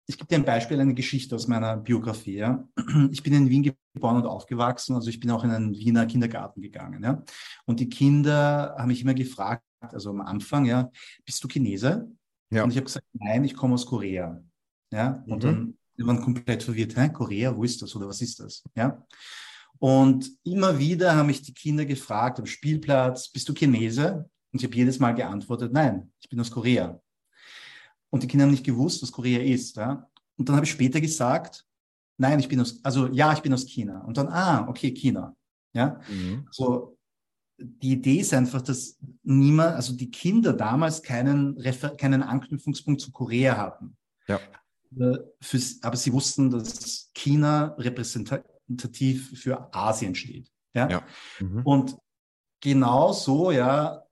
ich 0.08 0.18
gebe 0.18 0.28
dir 0.28 0.36
ein 0.36 0.46
Beispiel, 0.46 0.80
eine 0.80 0.94
Geschichte 0.94 1.36
aus 1.36 1.48
meiner 1.48 1.78
Biografie. 1.78 2.38
Ja? 2.38 2.68
Ich 3.12 3.24
bin 3.24 3.34
in 3.34 3.50
Wien 3.50 3.76
geboren 3.94 4.18
und 4.18 4.26
aufgewachsen, 4.26 4.96
also 4.96 5.10
ich 5.10 5.20
bin 5.20 5.32
auch 5.32 5.44
in 5.44 5.52
einen 5.52 5.74
Wiener 5.74 6.06
Kindergarten 6.06 6.62
gegangen. 6.62 7.04
Ja? 7.04 7.24
Und 7.66 7.80
die 7.80 7.90
Kinder 7.90 8.76
haben 8.78 8.88
mich 8.88 9.02
immer 9.02 9.14
gefragt, 9.14 9.64
also 9.80 10.10
am 10.10 10.22
Anfang, 10.22 10.66
ja, 10.66 10.90
bist 11.26 11.44
du 11.44 11.48
Chinese? 11.48 12.10
Ja. 12.50 12.64
Und 12.64 12.72
ich 12.72 12.78
habe 12.78 12.86
gesagt, 12.86 13.06
nein, 13.14 13.44
ich 13.44 13.56
komme 13.56 13.74
aus 13.74 13.86
Korea. 13.86 14.42
Ja, 14.92 15.24
und 15.28 15.38
mhm. 15.38 15.48
dann 15.48 15.78
wir 15.96 16.08
waren 16.08 16.22
komplett 16.22 16.64
verwirrt. 16.64 16.96
Hä, 16.96 17.10
Korea, 17.10 17.56
wo 17.56 17.64
ist 17.64 17.82
das 17.82 17.96
oder 17.96 18.08
was 18.08 18.22
ist 18.22 18.40
das? 18.40 18.64
Ja. 18.76 19.06
Und 19.80 20.30
immer 20.44 20.78
wieder 20.80 21.16
haben 21.16 21.28
mich 21.28 21.42
die 21.42 21.54
Kinder 21.54 21.86
gefragt 21.86 22.40
am 22.40 22.46
Spielplatz, 22.46 23.30
bist 23.30 23.48
du 23.50 23.54
Chinese? 23.54 24.30
Und 24.54 24.62
ich 24.62 24.64
habe 24.64 24.76
jedes 24.76 25.00
Mal 25.00 25.14
geantwortet, 25.14 25.74
nein, 25.74 26.12
ich 26.22 26.30
bin 26.30 26.40
aus 26.40 26.52
Korea. 26.52 27.02
Und 28.12 28.24
die 28.24 28.28
Kinder 28.28 28.46
haben 28.46 28.52
nicht 28.52 28.66
gewusst, 28.66 29.02
was 29.02 29.12
Korea 29.12 29.42
ist. 29.42 29.76
Ja? 29.76 30.08
Und 30.38 30.48
dann 30.48 30.56
habe 30.56 30.66
ich 30.66 30.72
später 30.72 31.02
gesagt, 31.02 31.66
nein, 32.18 32.40
ich 32.40 32.48
bin 32.48 32.62
aus, 32.62 32.80
also 32.84 33.08
ja, 33.08 33.34
ich 33.34 33.42
bin 33.42 33.54
aus 33.54 33.66
China. 33.66 34.02
Und 34.02 34.18
dann, 34.18 34.28
ah, 34.28 34.68
okay, 34.70 34.92
China. 34.94 35.36
Ja, 35.74 36.00
mhm. 36.08 36.48
so 36.52 36.98
die 37.58 37.94
Idee 37.94 38.18
ist 38.18 38.34
einfach, 38.34 38.62
dass 38.62 38.98
niemand, 39.24 39.76
also 39.76 39.94
die 39.94 40.12
Kinder 40.12 40.54
damals 40.54 41.02
keinen, 41.02 41.58
Refer 41.58 41.96
keinen 41.96 42.24
Anknüpfungspunkt 42.24 43.02
zu 43.02 43.12
Korea 43.12 43.58
hatten. 43.58 43.98
Ja. 44.28 44.40
Für, 45.42 45.60
aber 45.82 45.98
sie 45.98 46.14
wussten, 46.14 46.52
dass 46.52 47.10
China 47.14 47.76
repräsentativ 47.80 49.40
für 49.40 49.74
Asien 49.74 50.14
steht. 50.14 50.52
Ja. 50.76 50.90
ja. 50.90 51.04
Mhm. 51.40 51.62
Und 51.64 51.98
genau 52.60 53.12
so, 53.12 53.52
ja, 53.52 54.03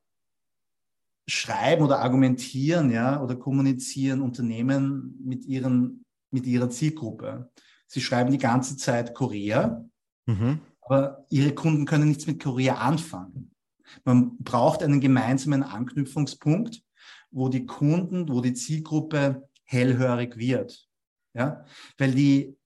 schreiben 1.32 1.84
oder 1.84 2.00
argumentieren, 2.00 2.92
ja, 2.92 3.22
oder 3.22 3.36
kommunizieren 3.36 4.22
Unternehmen 4.22 5.18
mit 5.24 5.46
ihren, 5.46 6.04
mit 6.30 6.46
ihrer 6.46 6.70
Zielgruppe. 6.70 7.50
Sie 7.88 8.02
schreiben 8.02 8.32
die 8.32 8.38
ganze 8.38 8.76
Zeit 8.76 9.14
Korea, 9.14 9.86
mhm. 10.26 10.60
aber 10.82 11.26
ihre 11.30 11.54
Kunden 11.54 11.86
können 11.86 12.10
nichts 12.10 12.28
mit 12.28 12.42
Korea 12.44 12.76
anfangen. 12.76 13.56
Man 14.04 14.38
braucht 14.40 14.84
einen 14.84 15.00
gemeinsamen 15.00 15.64
Anknüpfungspunkt, 15.64 16.84
wo 17.32 17.48
die 17.48 17.66
Kunden, 17.66 18.28
wo 18.28 18.42
die 18.42 18.54
Zielgruppe 18.54 19.48
hellhörig 19.64 20.38
wird. 20.38 20.90
Ja? 21.34 21.66
Weil 21.98 22.14
die, 22.14 22.58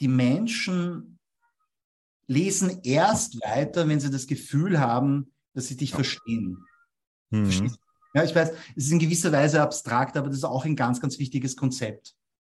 die 0.00 0.08
Menschen 0.08 1.18
lesen 2.26 2.80
erst 2.82 3.40
weiter, 3.42 3.88
wenn 3.88 4.00
sie 4.00 4.10
das 4.10 4.26
Gefühl 4.26 4.80
haben, 4.80 5.32
dass 5.54 5.68
sie 5.68 5.76
dich 5.76 5.92
verstehen. 5.92 6.64
Mhm. 7.30 7.76
Ja, 8.14 8.24
ich 8.24 8.34
weiß, 8.34 8.50
es 8.76 8.84
ist 8.86 8.92
in 8.92 8.98
gewisser 8.98 9.32
Weise 9.32 9.60
abstrakt, 9.60 10.16
aber 10.16 10.28
das 10.28 10.38
ist 10.38 10.44
auch 10.44 10.64
ein 10.64 10.76
ganz, 10.76 11.00
ganz 11.00 11.18
wichtiges 11.18 11.56
Konzept. 11.56 12.14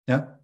Ja? 0.08 0.38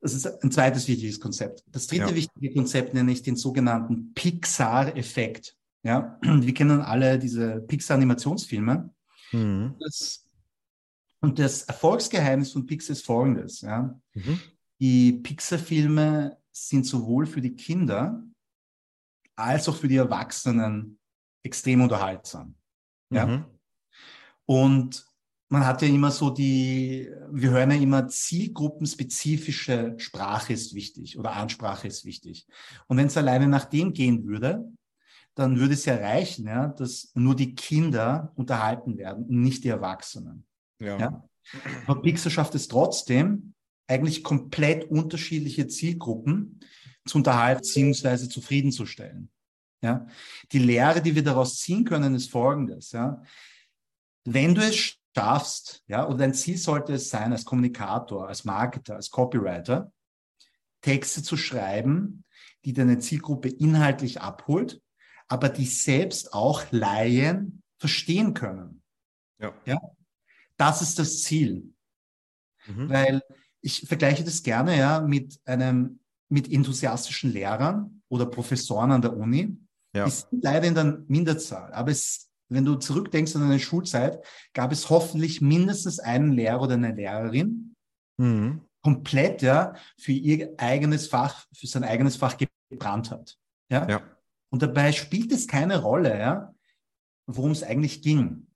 Das 0.00 0.14
ist 0.14 0.26
ein 0.26 0.50
zweites 0.50 0.86
wichtiges 0.88 1.20
Konzept. 1.20 1.64
Das 1.66 1.86
dritte 1.86 2.10
ja. 2.10 2.14
wichtige 2.14 2.52
Konzept 2.54 2.94
nenne 2.94 3.12
ich 3.12 3.22
den 3.22 3.36
sogenannten 3.36 4.14
Pixar-Effekt. 4.14 5.56
Ja, 5.82 6.18
wir 6.22 6.54
kennen 6.54 6.80
alle 6.80 7.18
diese 7.18 7.60
Pixar-Animationsfilme. 7.60 8.90
Mhm. 9.32 9.76
Das, 9.80 10.26
und 11.20 11.38
das 11.38 11.62
Erfolgsgeheimnis 11.62 12.52
von 12.52 12.66
Pixar 12.66 12.92
ist 12.92 13.04
folgendes. 13.04 13.60
Ja. 13.60 13.98
Mhm. 14.14 14.40
Die 14.80 15.12
Pixar-Filme 15.12 16.38
sind 16.52 16.86
sowohl 16.86 17.26
für 17.26 17.40
die 17.40 17.56
Kinder 17.56 18.22
als 19.36 19.68
auch 19.68 19.76
für 19.76 19.88
die 19.88 19.96
Erwachsenen 19.96 20.98
extrem 21.42 21.80
unterhaltsam. 21.80 22.54
Ja. 23.10 23.26
Mhm. 23.26 23.44
Und 24.46 25.06
man 25.48 25.66
hat 25.66 25.82
ja 25.82 25.88
immer 25.88 26.10
so 26.10 26.30
die, 26.30 27.10
wir 27.30 27.50
hören 27.50 27.70
ja 27.70 27.76
immer 27.78 28.08
zielgruppenspezifische 28.08 29.94
Sprache 29.96 30.52
ist 30.52 30.74
wichtig 30.74 31.18
oder 31.18 31.32
Ansprache 31.32 31.88
ist 31.88 32.04
wichtig. 32.04 32.46
Und 32.86 32.98
wenn 32.98 33.06
es 33.06 33.16
alleine 33.16 33.48
nach 33.48 33.64
dem 33.64 33.92
gehen 33.92 34.26
würde, 34.26 34.64
dann 35.34 35.58
würde 35.58 35.74
es 35.74 35.84
ja 35.84 35.94
reichen, 35.94 36.46
ja, 36.46 36.66
dass 36.66 37.12
nur 37.14 37.34
die 37.34 37.54
Kinder 37.54 38.32
unterhalten 38.34 38.98
werden 38.98 39.24
und 39.24 39.40
nicht 39.40 39.64
die 39.64 39.68
Erwachsenen. 39.68 40.46
Ja. 40.80 40.98
ja? 40.98 41.28
Aber 41.86 42.02
Pixar 42.02 42.30
schafft 42.30 42.54
es 42.54 42.68
trotzdem, 42.68 43.54
eigentlich 43.86 44.22
komplett 44.22 44.90
unterschiedliche 44.90 45.66
Zielgruppen 45.66 46.60
zu 47.06 47.18
unterhalten 47.18 47.62
bzw. 47.62 48.28
zufriedenzustellen. 48.28 49.30
Ja? 49.82 50.06
Die 50.52 50.58
Lehre, 50.58 51.02
die 51.02 51.14
wir 51.14 51.22
daraus 51.22 51.58
ziehen 51.58 51.84
können, 51.84 52.14
ist 52.14 52.30
folgendes. 52.30 52.92
Ja? 52.92 53.22
Wenn 54.24 54.54
du 54.54 54.62
es 54.62 54.98
schaffst, 55.16 55.82
ja, 55.86 56.06
oder 56.06 56.18
dein 56.18 56.34
Ziel 56.34 56.56
sollte 56.58 56.94
es 56.94 57.10
sein, 57.10 57.32
als 57.32 57.44
Kommunikator, 57.44 58.28
als 58.28 58.44
Marketer, 58.44 58.96
als 58.96 59.10
Copywriter, 59.10 59.92
Texte 60.80 61.22
zu 61.22 61.36
schreiben, 61.36 62.24
die 62.64 62.72
deine 62.72 62.98
Zielgruppe 62.98 63.48
inhaltlich 63.48 64.20
abholt, 64.20 64.80
aber 65.26 65.48
die 65.48 65.66
selbst 65.66 66.32
auch 66.32 66.70
Laien 66.70 67.62
verstehen 67.78 68.34
können. 68.34 68.82
Ja. 69.40 69.52
ja? 69.64 69.78
Das 70.56 70.82
ist 70.82 70.98
das 70.98 71.22
Ziel. 71.22 71.72
Mhm. 72.66 72.88
Weil 72.88 73.22
ich 73.60 73.86
vergleiche 73.86 74.24
das 74.24 74.42
gerne 74.42 74.76
ja 74.76 75.00
mit 75.00 75.40
einem, 75.44 76.00
mit 76.28 76.50
enthusiastischen 76.50 77.32
Lehrern 77.32 78.02
oder 78.08 78.26
Professoren 78.26 78.92
an 78.92 79.02
der 79.02 79.16
Uni. 79.16 79.58
Ja. 79.98 80.04
Die 80.04 80.10
sind 80.10 80.44
leider 80.44 80.66
in 80.66 80.74
der 80.74 81.02
Minderzahl. 81.08 81.72
Aber 81.72 81.90
es, 81.90 82.30
wenn 82.48 82.64
du 82.64 82.76
zurückdenkst 82.76 83.34
an 83.34 83.42
deine 83.42 83.58
Schulzeit, 83.58 84.24
gab 84.54 84.72
es 84.72 84.88
hoffentlich 84.90 85.40
mindestens 85.40 85.98
einen 85.98 86.32
Lehrer 86.32 86.62
oder 86.62 86.74
eine 86.74 86.94
Lehrerin, 86.94 87.74
mhm. 88.16 88.62
komplett 88.82 89.42
ja, 89.42 89.74
für 89.98 90.12
ihr 90.12 90.54
eigenes 90.56 91.08
Fach, 91.08 91.46
für 91.52 91.66
sein 91.66 91.84
eigenes 91.84 92.16
Fach 92.16 92.36
gebrannt 92.70 93.10
hat. 93.10 93.36
Ja. 93.70 93.88
ja. 93.88 94.02
Und 94.50 94.62
dabei 94.62 94.92
spielt 94.92 95.32
es 95.32 95.46
keine 95.46 95.82
Rolle, 95.82 96.18
ja, 96.18 96.54
worum 97.26 97.50
es 97.50 97.62
eigentlich 97.62 98.00
ging. 98.00 98.46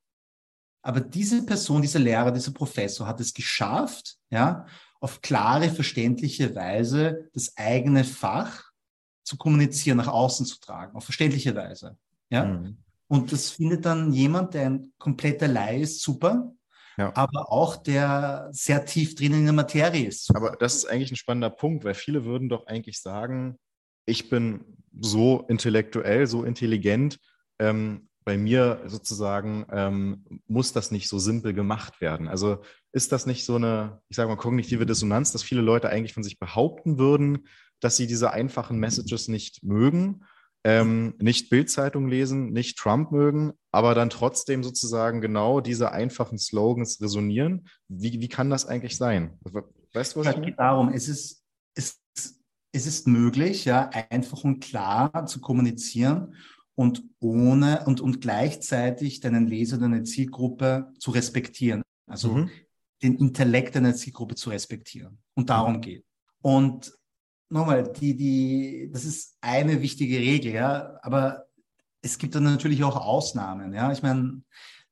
Aber 0.85 1.01
diese 1.01 1.45
Person, 1.45 1.83
dieser 1.83 1.99
Lehrer, 1.99 2.33
dieser 2.33 2.53
Professor 2.53 3.07
hat 3.07 3.21
es 3.21 3.35
geschafft, 3.35 4.17
ja, 4.31 4.67
auf 5.01 5.21
klare, 5.21 5.69
verständliche 5.69 6.55
Weise 6.55 7.29
das 7.35 7.57
eigene 7.57 8.05
Fach 8.05 8.72
zu 9.33 9.39
kommunizieren, 9.39 9.97
nach 9.97 10.09
außen 10.09 10.45
zu 10.45 10.61
tragen, 10.61 10.95
auf 10.95 11.05
verständliche 11.05 11.55
Weise. 11.55 11.97
Ja? 12.29 12.45
Mhm. 12.45 12.77
Und 13.09 13.33
das 13.33 13.51
findet 13.51 13.87
dann 13.87 14.13
jemand, 14.13 14.53
der 14.53 14.67
ein 14.67 14.93
kompletter 14.99 15.49
Laie 15.49 15.81
ist, 15.81 16.03
super, 16.03 16.53
ja. 16.99 17.13
aber 17.15 17.51
auch 17.51 17.77
der 17.77 18.49
sehr 18.53 18.85
tief 18.85 19.15
drin 19.15 19.33
in 19.33 19.45
der 19.45 19.55
Materie 19.55 20.07
ist. 20.07 20.27
Super. 20.27 20.39
Aber 20.39 20.57
das 20.57 20.75
ist 20.75 20.85
eigentlich 20.85 21.13
ein 21.13 21.17
spannender 21.17 21.51
Punkt, 21.51 21.85
weil 21.85 21.95
viele 21.95 22.25
würden 22.27 22.51
doch 22.51 22.67
eigentlich 22.67 23.01
sagen, 23.01 23.59
ich 24.05 24.29
bin 24.29 24.65
so 25.01 25.47
intellektuell, 25.49 26.27
so 26.27 26.45
intelligent, 26.45 27.19
ähm, 27.59 28.09
bei 28.25 28.37
mir 28.37 28.83
sozusagen 28.87 29.67
ähm, 29.73 30.25
muss 30.47 30.73
das 30.73 30.91
nicht 30.91 31.09
so 31.09 31.19
simpel 31.19 31.55
gemacht 31.55 32.01
werden. 32.01 32.29
Also 32.29 32.63
ist 32.93 33.11
das 33.13 33.27
nicht 33.27 33.45
so 33.45 33.57
eine, 33.57 34.01
ich 34.09 34.17
sage 34.17 34.29
mal, 34.29 34.37
kognitive 34.37 34.87
Dissonanz, 34.87 35.33
dass 35.33 35.43
viele 35.43 35.63
Leute 35.63 35.89
eigentlich 35.89 36.13
von 36.13 36.23
sich 36.23 36.39
behaupten 36.39 36.99
würden, 36.99 37.47
dass 37.83 37.97
sie 37.97 38.07
diese 38.07 38.33
einfachen 38.33 38.79
Messages 38.79 39.29
nicht 39.29 39.63
mögen, 39.63 40.25
ähm, 40.65 41.15
nicht 41.19 41.51
Bildzeitung 41.51 42.09
lesen, 42.09 42.53
nicht 42.53 42.79
Trump 42.79 43.11
mögen, 43.11 43.53
aber 43.73 43.95
dann 43.95 44.11
trotzdem 44.11 44.63
sozusagen 44.63 45.21
genau 45.21 45.61
diese 45.61 45.91
einfachen 45.91 46.39
Slogans 46.39 47.01
resonieren. 47.01 47.67
Wie, 47.89 48.21
wie 48.21 48.29
kann 48.29 48.49
das 48.49 48.67
eigentlich 48.67 48.97
sein? 48.97 49.39
Weißt 49.93 50.15
du, 50.15 50.21
was 50.21 50.29
es 50.29 50.41
geht 50.41 50.59
darum, 50.59 50.89
es 50.91 51.09
ist, 51.09 51.43
es, 51.75 52.01
es 52.73 52.87
ist 52.87 53.09
möglich, 53.09 53.65
ja, 53.65 53.91
einfach 54.11 54.45
und 54.45 54.61
klar 54.61 55.27
zu 55.27 55.41
kommunizieren 55.41 56.37
und 56.77 57.03
ohne 57.19 57.85
und, 57.87 58.01
und 58.01 58.21
gleichzeitig 58.21 59.21
deinen 59.21 59.49
Leser, 59.49 59.79
deine 59.79 60.05
Zielgruppe 60.05 60.93
zu 60.99 61.11
respektieren. 61.11 61.83
Also 62.07 62.35
mhm. 62.35 62.51
den 63.03 63.17
Intellekt 63.17 63.75
deiner 63.75 63.95
Zielgruppe 63.95 64.37
zu 64.37 64.51
respektieren. 64.51 65.19
Und 65.35 65.51
darum 65.51 65.75
mhm. 65.75 65.81
geht. 65.81 66.05
Und 66.41 66.93
nochmal, 67.53 67.93
die, 67.93 68.17
die, 68.17 68.91
das 68.93 69.05
ist 69.05 69.37
eine 69.41 69.81
wichtige 69.83 70.19
Regel, 70.19 70.53
ja, 70.53 70.99
aber 71.03 71.47
es 72.01 72.19
gibt 72.19 72.35
dann 72.35 72.45
natürlich 72.45 72.83
auch 72.83 72.97
Ausnahmen, 72.97 73.73
ja. 73.75 73.93
Ich 73.93 74.03
meine, 74.03 74.43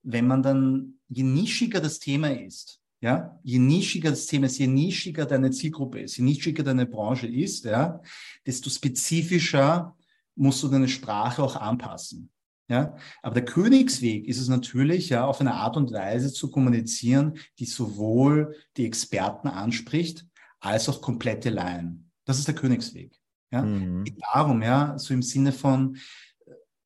wenn 0.03 0.27
man 0.27 0.43
dann, 0.43 0.95
je 1.09 1.23
nischiger 1.23 1.81
das 1.81 1.99
Thema 1.99 2.29
ist, 2.29 2.81
ja, 3.01 3.39
je 3.43 3.59
nischiger 3.59 4.11
das 4.11 4.27
Thema 4.27 4.47
ist, 4.47 4.59
je 4.59 4.67
nischiger 4.67 5.27
deine 5.27 5.51
Zielgruppe 5.51 6.01
ist, 6.01 6.19
je 6.19 6.25
nischiger 6.25 6.63
deine 6.63 6.87
Branche 6.87 7.27
ist, 7.27 7.65
ja, 7.65 8.01
desto 8.47 8.71
spezifischer 8.71 9.97
musst 10.37 10.63
du 10.63 10.69
deine 10.69 10.89
Sprache 10.89 11.43
auch 11.43 11.57
anpassen. 11.57 12.31
Ja, 12.69 12.97
aber 13.23 13.35
der 13.35 13.47
Königsweg 13.47 14.29
ist 14.29 14.39
es 14.39 14.47
natürlich, 14.47 15.09
ja, 15.09 15.27
auf 15.27 15.41
eine 15.41 15.55
Art 15.55 15.77
und 15.77 15.91
Weise 15.91 16.33
zu 16.33 16.53
kommunizieren, 16.53 17.37
die 17.59 17.65
sowohl 17.65 18.55
die 18.77 18.87
Experten 18.87 19.49
anspricht, 19.49 20.25
als 20.61 20.89
auch 20.89 21.01
komplette 21.01 21.51
Laien. 21.51 22.10
Das 22.31 22.39
ist 22.39 22.47
der 22.47 22.55
Königsweg. 22.55 23.11
Ja? 23.51 23.63
Mhm. 23.63 24.05
Darum, 24.33 24.63
ja, 24.63 24.97
so 24.97 25.13
im 25.13 25.21
Sinne 25.21 25.51
von, 25.51 25.97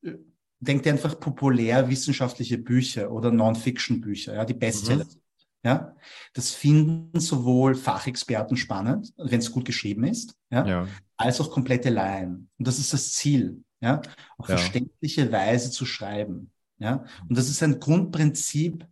äh, 0.00 0.14
denkt 0.58 0.86
einfach 0.86 1.20
populär 1.20 1.86
wissenschaftliche 1.90 2.56
Bücher 2.56 3.12
oder 3.12 3.30
Non-Fiction-Bücher, 3.30 4.36
ja, 4.36 4.46
die 4.46 4.54
Bestseller. 4.54 5.04
Mhm. 5.04 5.20
Ja, 5.62 5.94
das 6.32 6.52
finden 6.52 7.20
sowohl 7.20 7.74
Fachexperten 7.74 8.56
spannend, 8.56 9.12
wenn 9.18 9.40
es 9.40 9.52
gut 9.52 9.66
geschrieben 9.66 10.04
ist, 10.04 10.34
ja, 10.50 10.66
ja, 10.66 10.88
als 11.18 11.42
auch 11.42 11.50
komplette 11.50 11.90
Laien. 11.90 12.48
Und 12.58 12.66
das 12.66 12.78
ist 12.78 12.94
das 12.94 13.12
Ziel, 13.12 13.62
ja, 13.82 14.00
auf 14.38 14.48
ja. 14.48 14.56
verständliche 14.56 15.30
Weise 15.30 15.70
zu 15.70 15.84
schreiben. 15.84 16.50
Ja, 16.78 17.04
und 17.28 17.36
das 17.36 17.50
ist 17.50 17.62
ein 17.62 17.80
Grundprinzip 17.80 18.86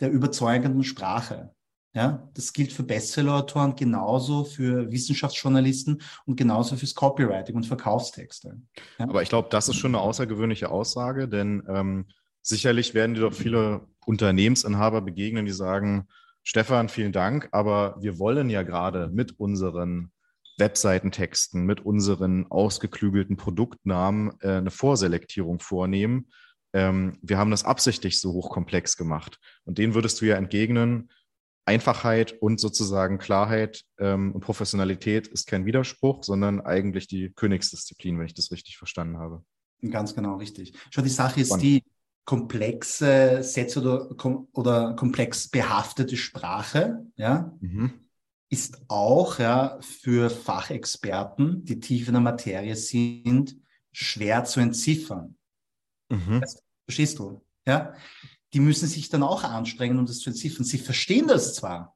der 0.00 0.10
überzeugenden 0.10 0.84
Sprache. 0.84 1.54
Ja, 1.96 2.28
das 2.34 2.52
gilt 2.52 2.74
für 2.74 2.82
Bestseller-Autoren 2.82 3.74
genauso 3.74 4.44
für 4.44 4.92
Wissenschaftsjournalisten 4.92 6.02
und 6.26 6.36
genauso 6.36 6.76
fürs 6.76 6.94
Copywriting 6.94 7.56
und 7.56 7.64
Verkaufstexte. 7.64 8.60
Ja? 8.98 9.08
Aber 9.08 9.22
ich 9.22 9.30
glaube, 9.30 9.48
das 9.50 9.70
ist 9.70 9.76
schon 9.76 9.94
eine 9.94 10.04
außergewöhnliche 10.04 10.68
Aussage, 10.68 11.26
denn 11.26 11.62
ähm, 11.66 12.04
sicherlich 12.42 12.92
werden 12.92 13.14
dir 13.14 13.22
doch 13.22 13.32
viele 13.32 13.80
Unternehmensinhaber 14.04 15.00
begegnen, 15.00 15.46
die 15.46 15.52
sagen, 15.52 16.06
Stefan, 16.42 16.90
vielen 16.90 17.12
Dank, 17.12 17.48
aber 17.52 17.96
wir 17.98 18.18
wollen 18.18 18.50
ja 18.50 18.62
gerade 18.62 19.08
mit 19.08 19.40
unseren 19.40 20.12
Webseitentexten, 20.58 21.64
mit 21.64 21.80
unseren 21.80 22.44
ausgeklügelten 22.50 23.38
Produktnamen 23.38 24.34
äh, 24.40 24.56
eine 24.56 24.70
Vorselektierung 24.70 25.60
vornehmen. 25.60 26.28
Ähm, 26.74 27.18
wir 27.22 27.38
haben 27.38 27.50
das 27.50 27.64
absichtlich 27.64 28.20
so 28.20 28.34
hochkomplex 28.34 28.98
gemacht. 28.98 29.40
Und 29.64 29.78
denen 29.78 29.94
würdest 29.94 30.20
du 30.20 30.26
ja 30.26 30.36
entgegnen, 30.36 31.08
Einfachheit 31.66 32.32
und 32.40 32.60
sozusagen 32.60 33.18
Klarheit 33.18 33.82
ähm, 33.98 34.32
und 34.32 34.40
Professionalität 34.40 35.26
ist 35.26 35.46
kein 35.46 35.66
Widerspruch, 35.66 36.22
sondern 36.22 36.60
eigentlich 36.60 37.08
die 37.08 37.32
Königsdisziplin, 37.34 38.18
wenn 38.18 38.26
ich 38.26 38.34
das 38.34 38.52
richtig 38.52 38.78
verstanden 38.78 39.18
habe. 39.18 39.44
Ganz 39.90 40.14
genau, 40.14 40.36
richtig. 40.36 40.72
Schau, 40.90 41.02
die 41.02 41.08
Sache 41.08 41.40
ist 41.40 41.56
die 41.56 41.82
komplexe 42.24 43.42
Sätze 43.42 43.80
oder, 43.80 44.14
kom 44.16 44.48
oder 44.52 44.94
komplex 44.94 45.48
behaftete 45.48 46.16
Sprache, 46.16 47.04
ja, 47.16 47.52
mhm. 47.60 47.92
ist 48.48 48.80
auch 48.88 49.38
ja, 49.38 49.78
für 49.80 50.30
Fachexperten, 50.30 51.64
die 51.64 51.80
tief 51.80 52.08
in 52.08 52.14
der 52.14 52.22
Materie 52.22 52.76
sind, 52.76 53.56
schwer 53.92 54.44
zu 54.44 54.60
entziffern. 54.60 55.36
Mhm. 56.10 56.42
verstehst 56.84 57.18
du? 57.18 57.44
Ja? 57.66 57.94
Die 58.56 58.60
müssen 58.60 58.88
sich 58.88 59.10
dann 59.10 59.22
auch 59.22 59.44
anstrengen, 59.44 59.98
um 59.98 60.06
das 60.06 60.20
zu 60.20 60.30
entziffern. 60.30 60.64
Sie 60.64 60.78
verstehen 60.78 61.26
das 61.26 61.54
zwar, 61.54 61.94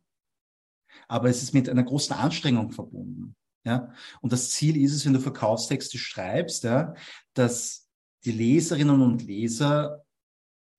aber 1.08 1.30
es 1.30 1.42
ist 1.42 1.54
mit 1.54 1.70
einer 1.70 1.84
großen 1.84 2.14
Anstrengung 2.14 2.70
verbunden. 2.70 3.34
Ja? 3.64 3.94
Und 4.20 4.34
das 4.34 4.50
Ziel 4.50 4.76
ist 4.76 4.92
es, 4.92 5.06
wenn 5.06 5.14
du 5.14 5.20
Verkaufstexte 5.20 5.96
schreibst, 5.96 6.64
ja, 6.64 6.92
dass 7.32 7.88
die 8.26 8.32
Leserinnen 8.32 9.00
und 9.00 9.22
Leser 9.22 10.04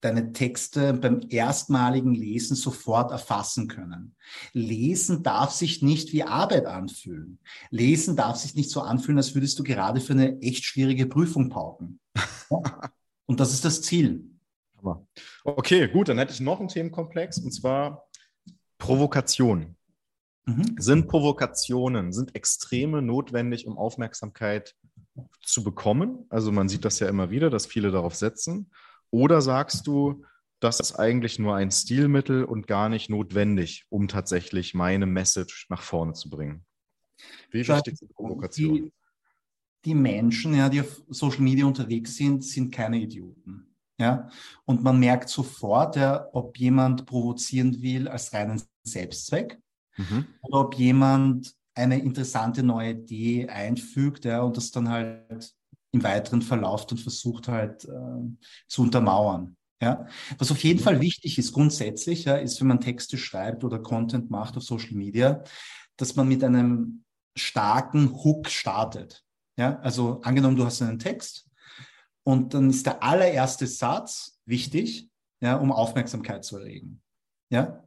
deine 0.02 0.34
Texte 0.34 0.94
beim 0.94 1.22
erstmaligen 1.30 2.14
Lesen 2.14 2.56
sofort 2.56 3.10
erfassen 3.10 3.68
können. 3.68 4.16
Lesen 4.54 5.24
darf 5.24 5.50
sich 5.50 5.82
nicht 5.82 6.14
wie 6.14 6.22
Arbeit 6.22 6.68
anfühlen. 6.68 7.40
Lesen 7.72 8.16
darf 8.16 8.36
sich 8.36 8.54
nicht 8.54 8.70
so 8.70 8.82
anfühlen, 8.82 9.18
als 9.18 9.34
würdest 9.34 9.58
du 9.58 9.64
gerade 9.64 10.00
für 10.00 10.14
eine 10.14 10.40
echt 10.44 10.64
schwierige 10.64 11.08
Prüfung 11.08 11.50
pauken. 11.50 12.00
Und 13.26 13.40
das 13.40 13.52
ist 13.52 13.66
das 13.66 13.82
Ziel. 13.82 14.31
Hammer. 14.82 15.06
Okay, 15.44 15.88
gut, 15.88 16.10
dann 16.10 16.18
hätte 16.18 16.34
ich 16.34 16.40
noch 16.40 16.60
einen 16.60 16.70
Themenkomplex 16.70 17.40
und 17.40 17.52
zwar 17.52 18.08
Provokation. 18.78 19.76
Mhm. 20.46 20.76
Sind 20.78 21.08
Provokationen, 21.08 22.12
sind 22.12 22.36
Extreme 22.36 23.02
notwendig, 23.02 23.68
um 23.68 23.78
Aufmerksamkeit 23.78 24.76
zu 25.42 25.64
bekommen? 25.64 26.26
Also 26.30 26.52
man 26.52 26.68
sieht 26.68 26.86
das 26.86 27.00
ja 27.00 27.08
immer 27.08 27.30
wieder, 27.30 27.50
dass 27.50 27.68
viele 27.68 27.92
darauf 27.92 28.16
setzen. 28.16 28.72
Oder 29.12 29.42
sagst 29.42 29.88
du, 29.88 30.26
das 30.60 30.80
ist 30.80 30.96
eigentlich 30.96 31.40
nur 31.40 31.56
ein 31.56 31.72
Stilmittel 31.72 32.44
und 32.44 32.68
gar 32.68 32.90
nicht 32.90 33.10
notwendig, 33.10 33.86
um 33.90 34.08
tatsächlich 34.08 34.74
meine 34.74 35.06
Message 35.06 35.68
nach 35.70 35.82
vorne 35.82 36.14
zu 36.14 36.30
bringen? 36.30 36.66
Wie 37.52 37.68
wichtig 37.68 37.98
sind 37.98 38.14
Provokationen? 38.14 38.86
Die, 38.86 38.92
die 39.86 39.96
Menschen, 39.96 40.56
ja, 40.56 40.70
die 40.70 40.82
auf 40.82 41.04
Social 41.10 41.42
Media 41.42 41.66
unterwegs 41.66 42.16
sind, 42.16 42.44
sind 42.44 42.72
keine 42.72 43.00
Idioten. 43.00 43.71
Ja? 44.02 44.30
Und 44.66 44.82
man 44.82 45.00
merkt 45.00 45.30
sofort, 45.30 45.96
ja, 45.96 46.28
ob 46.34 46.58
jemand 46.58 47.06
provozieren 47.06 47.84
will 47.84 48.08
als 48.08 48.34
reinen 48.34 48.60
Selbstzweck 48.84 49.62
mhm. 49.96 50.26
oder 50.42 50.62
ob 50.62 50.76
jemand 50.76 51.54
eine 51.76 52.00
interessante 52.00 52.64
neue 52.64 52.92
Idee 52.92 53.48
einfügt 53.48 54.26
ja, 54.26 54.42
und 54.42 54.58
das 54.58 54.72
dann 54.72 54.90
halt 54.90 55.54
im 55.92 56.04
weiteren 56.04 56.42
Verlauf 56.42 56.92
und 56.92 57.00
versucht 57.00 57.48
halt 57.48 57.86
äh, 57.86 58.48
zu 58.68 58.82
untermauern. 58.82 59.56
Ja? 59.80 60.08
Was 60.40 60.52
auf 60.52 60.64
jeden 60.64 60.80
Fall 60.80 61.00
wichtig 61.00 61.38
ist 61.38 61.54
grundsätzlich, 61.54 62.26
ja, 62.26 62.38
ist, 62.38 62.60
wenn 62.60 62.68
man 62.70 62.82
Texte 62.82 63.20
schreibt 63.20 63.64
oder 63.64 63.78
Content 63.78 64.32
macht 64.32 64.58
auf 64.58 64.64
Social 64.64 64.94
Media, 64.94 65.44
dass 65.96 66.16
man 66.16 66.28
mit 66.28 66.44
einem 66.44 67.04
starken 67.38 68.12
Hook 68.24 68.50
startet. 68.50 69.24
Ja? 69.60 69.80
Also 69.82 70.22
angenommen, 70.22 70.56
du 70.56 70.66
hast 70.66 70.82
einen 70.82 70.98
Text 70.98 71.51
und 72.24 72.54
dann 72.54 72.70
ist 72.70 72.86
der 72.86 73.04
allererste 73.04 73.68
Satz 73.68 74.40
wichtig, 74.46 75.10
ja, 75.40 75.56
um 75.56 75.72
Aufmerksamkeit 75.72 76.46
zu 76.46 76.58
erregen. 76.58 77.02
Ja? 77.50 77.84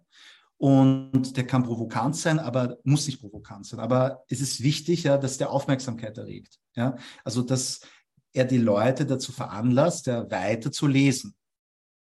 Und 0.57 1.37
der 1.37 1.47
kann 1.47 1.64
provokant 1.64 2.16
sein, 2.16 2.38
aber 2.38 2.79
muss 2.85 3.07
nicht 3.07 3.20
provokant 3.20 3.66
sein. 3.66 3.81
Aber 3.81 4.25
es 4.29 4.40
ist 4.40 4.62
wichtig, 4.62 5.05
ja, 5.05 5.18
dass 5.18 5.38
der 5.38 5.51
Aufmerksamkeit 5.51 6.16
erregt. 6.18 6.59
Ja? 6.75 6.97
Also, 7.23 7.42
dass 7.42 7.81
er 8.33 8.44
die 8.44 8.59
Leute 8.59 9.07
dazu 9.07 9.33
veranlasst, 9.33 10.07
ja, 10.07 10.29
weiter 10.31 10.73
zu 10.73 10.87
lesen. 10.87 11.37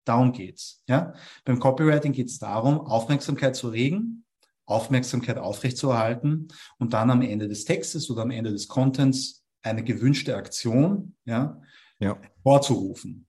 Darum 0.04 0.32
geht's. 0.32 0.82
Ja? 0.88 1.14
Beim 1.44 1.58
Copywriting 1.58 2.12
geht 2.12 2.28
es 2.28 2.38
darum, 2.38 2.80
Aufmerksamkeit 2.80 3.56
zu 3.56 3.68
erregen, 3.68 4.24
Aufmerksamkeit 4.66 5.38
aufrechtzuerhalten 5.38 6.48
und 6.78 6.92
dann 6.92 7.10
am 7.10 7.22
Ende 7.22 7.48
des 7.48 7.64
Textes 7.64 8.10
oder 8.10 8.22
am 8.22 8.30
Ende 8.30 8.50
des 8.50 8.68
Contents 8.68 9.44
eine 9.62 9.84
gewünschte 9.84 10.36
Aktion 10.36 11.14
ja, 11.24 11.60
ja. 12.02 12.18
vorzurufen. 12.42 13.26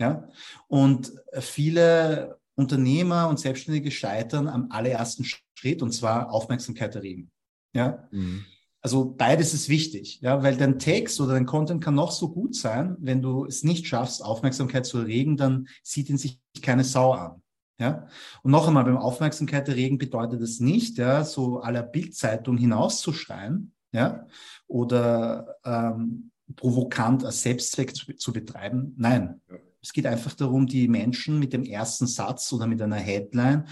Ja? 0.00 0.28
Und 0.68 1.12
viele 1.38 2.38
Unternehmer 2.56 3.28
und 3.28 3.40
Selbstständige 3.40 3.90
scheitern 3.90 4.48
am 4.48 4.70
allerersten 4.70 5.24
Schritt 5.24 5.82
und 5.82 5.92
zwar 5.92 6.30
Aufmerksamkeit 6.30 6.94
erregen. 6.94 7.30
Ja? 7.74 8.08
Mhm. 8.10 8.44
Also 8.80 9.14
beides 9.16 9.54
ist 9.54 9.70
wichtig, 9.70 10.20
ja, 10.20 10.42
weil 10.42 10.58
dein 10.58 10.78
Text 10.78 11.18
oder 11.18 11.32
dein 11.32 11.46
Content 11.46 11.82
kann 11.82 11.94
noch 11.94 12.12
so 12.12 12.28
gut 12.28 12.54
sein, 12.54 12.96
wenn 13.00 13.22
du 13.22 13.46
es 13.46 13.64
nicht 13.64 13.86
schaffst, 13.86 14.22
Aufmerksamkeit 14.22 14.84
zu 14.84 14.98
erregen, 14.98 15.38
dann 15.38 15.68
sieht 15.82 16.10
ihn 16.10 16.18
sich 16.18 16.38
keine 16.60 16.84
Sau 16.84 17.12
an. 17.12 17.42
Ja? 17.80 18.06
Und 18.42 18.50
noch 18.50 18.68
einmal, 18.68 18.84
beim 18.84 18.98
Aufmerksamkeit 18.98 19.68
erregen 19.68 19.96
bedeutet 19.96 20.42
es 20.42 20.60
nicht, 20.60 20.98
ja, 20.98 21.24
so 21.24 21.60
aller 21.60 21.82
Bildzeitung 21.82 22.58
hinauszuschreien, 22.58 23.72
ja, 23.92 24.26
oder 24.66 25.56
ähm, 25.64 26.30
provokant 26.56 27.24
als 27.24 27.42
Selbstzweck 27.42 27.94
zu, 27.94 28.12
zu 28.14 28.32
betreiben. 28.32 28.94
Nein, 28.96 29.40
ja. 29.50 29.56
es 29.80 29.92
geht 29.92 30.06
einfach 30.06 30.34
darum, 30.34 30.66
die 30.66 30.88
Menschen 30.88 31.38
mit 31.38 31.52
dem 31.52 31.64
ersten 31.64 32.06
Satz 32.06 32.52
oder 32.52 32.66
mit 32.66 32.80
einer 32.82 32.96
Headline 32.96 33.66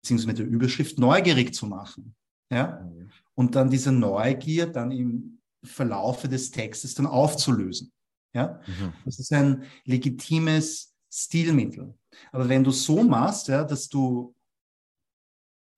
beziehungsweise 0.00 0.28
mit 0.28 0.38
der 0.38 0.46
Überschrift 0.46 0.98
neugierig 0.98 1.54
zu 1.54 1.66
machen. 1.66 2.14
Ja? 2.50 2.80
Mhm. 2.80 3.10
Und 3.34 3.54
dann 3.54 3.70
diese 3.70 3.92
Neugier 3.92 4.66
dann 4.66 4.90
im 4.90 5.40
Verlaufe 5.62 6.28
des 6.28 6.50
Textes 6.50 6.94
dann 6.94 7.06
aufzulösen. 7.06 7.92
Ja? 8.34 8.60
Mhm. 8.66 8.92
Das 9.04 9.18
ist 9.18 9.32
ein 9.32 9.64
legitimes 9.84 10.94
Stilmittel. 11.10 11.94
Aber 12.32 12.48
wenn 12.48 12.64
du 12.64 12.70
so 12.70 13.02
machst, 13.02 13.48
ja, 13.48 13.64
dass 13.64 13.88
du 13.88 14.34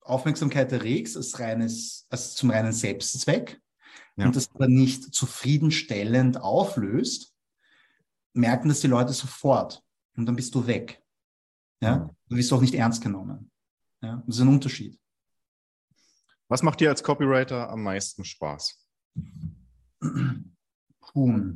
Aufmerksamkeit 0.00 0.72
erregst 0.72 1.16
als 1.16 1.38
reines, 1.38 2.06
als 2.08 2.34
zum 2.34 2.50
reinen 2.50 2.72
Selbstzweck, 2.72 3.60
ja. 4.16 4.26
und 4.26 4.36
das 4.36 4.50
aber 4.54 4.68
nicht 4.68 5.14
zufriedenstellend 5.14 6.40
auflöst, 6.40 7.34
merken 8.32 8.68
das 8.68 8.80
die 8.80 8.86
Leute 8.86 9.12
sofort 9.12 9.82
und 10.16 10.26
dann 10.26 10.36
bist 10.36 10.54
du 10.54 10.66
weg. 10.66 11.02
Ja, 11.82 12.10
du 12.28 12.36
wirst 12.36 12.52
auch 12.52 12.60
nicht 12.60 12.74
ernst 12.74 13.02
genommen. 13.02 13.50
Ja, 14.02 14.22
das 14.26 14.36
ist 14.36 14.42
ein 14.42 14.48
Unterschied. 14.48 14.98
Was 16.48 16.62
macht 16.62 16.80
dir 16.80 16.90
als 16.90 17.02
Copywriter 17.02 17.70
am 17.70 17.82
meisten 17.82 18.24
Spaß? 18.24 18.84
Puh. 21.00 21.54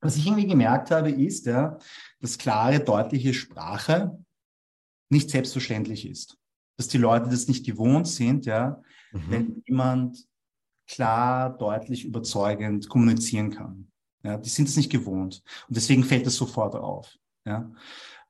Was 0.00 0.16
ich 0.16 0.26
irgendwie 0.26 0.46
gemerkt 0.46 0.90
habe, 0.90 1.10
ist, 1.10 1.46
ja, 1.46 1.78
dass 2.20 2.38
klare, 2.38 2.80
deutliche 2.80 3.34
Sprache 3.34 4.18
nicht 5.08 5.30
selbstverständlich 5.30 6.06
ist. 6.06 6.38
Dass 6.76 6.88
die 6.88 6.98
Leute 6.98 7.30
das 7.30 7.48
nicht 7.48 7.64
gewohnt 7.64 8.06
sind, 8.06 8.46
ja, 8.46 8.82
mhm. 9.12 9.30
wenn 9.30 9.62
jemand 9.66 10.26
klar, 10.86 11.56
deutlich, 11.56 12.04
überzeugend 12.04 12.88
kommunizieren 12.88 13.50
kann. 13.50 13.88
Ja, 14.22 14.38
die 14.38 14.48
sind 14.48 14.68
es 14.68 14.76
nicht 14.76 14.90
gewohnt. 14.90 15.42
Und 15.68 15.76
deswegen 15.76 16.04
fällt 16.04 16.26
es 16.26 16.36
sofort 16.36 16.74
auf. 16.74 17.14
Ja. 17.44 17.70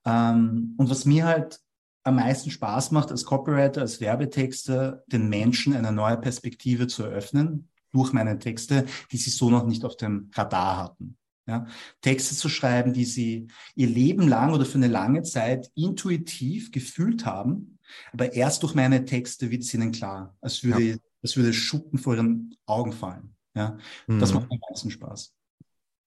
Ähm, 0.04 0.74
und 0.76 0.90
was 0.90 1.04
mir 1.04 1.24
halt 1.24 1.60
am 2.02 2.16
meisten 2.16 2.50
Spaß 2.50 2.90
macht 2.90 3.10
als 3.10 3.24
Copywriter, 3.24 3.80
als 3.80 4.00
Werbetexter, 4.00 5.02
den 5.06 5.28
Menschen 5.28 5.74
eine 5.74 5.92
neue 5.92 6.18
Perspektive 6.18 6.86
zu 6.86 7.04
eröffnen, 7.04 7.70
durch 7.92 8.12
meine 8.12 8.38
Texte, 8.38 8.86
die 9.12 9.16
sie 9.16 9.30
so 9.30 9.50
noch 9.50 9.66
nicht 9.66 9.84
auf 9.84 9.96
dem 9.96 10.30
Radar 10.34 10.76
hatten. 10.78 11.16
Ja, 11.46 11.66
Texte 12.00 12.34
zu 12.34 12.48
schreiben, 12.48 12.94
die 12.94 13.04
sie 13.04 13.48
ihr 13.74 13.86
Leben 13.86 14.26
lang 14.28 14.54
oder 14.54 14.64
für 14.64 14.78
eine 14.78 14.88
lange 14.88 15.22
Zeit 15.22 15.70
intuitiv 15.74 16.72
gefühlt 16.72 17.26
haben, 17.26 17.78
aber 18.12 18.32
erst 18.32 18.62
durch 18.62 18.74
meine 18.74 19.04
Texte 19.04 19.50
wird 19.50 19.62
es 19.62 19.74
ihnen 19.74 19.92
klar, 19.92 20.34
als 20.40 20.64
würde, 20.64 20.82
ja. 20.82 20.96
Als 21.24 21.36
würde 21.36 21.52
Schuppen 21.52 21.98
vor 21.98 22.14
ihren 22.14 22.54
Augen 22.66 22.92
fallen. 22.92 23.34
Ja, 23.56 23.78
mhm. 24.06 24.20
das 24.20 24.34
macht 24.34 24.50
am 24.50 24.58
meisten 24.70 24.90
Spaß. 24.90 25.34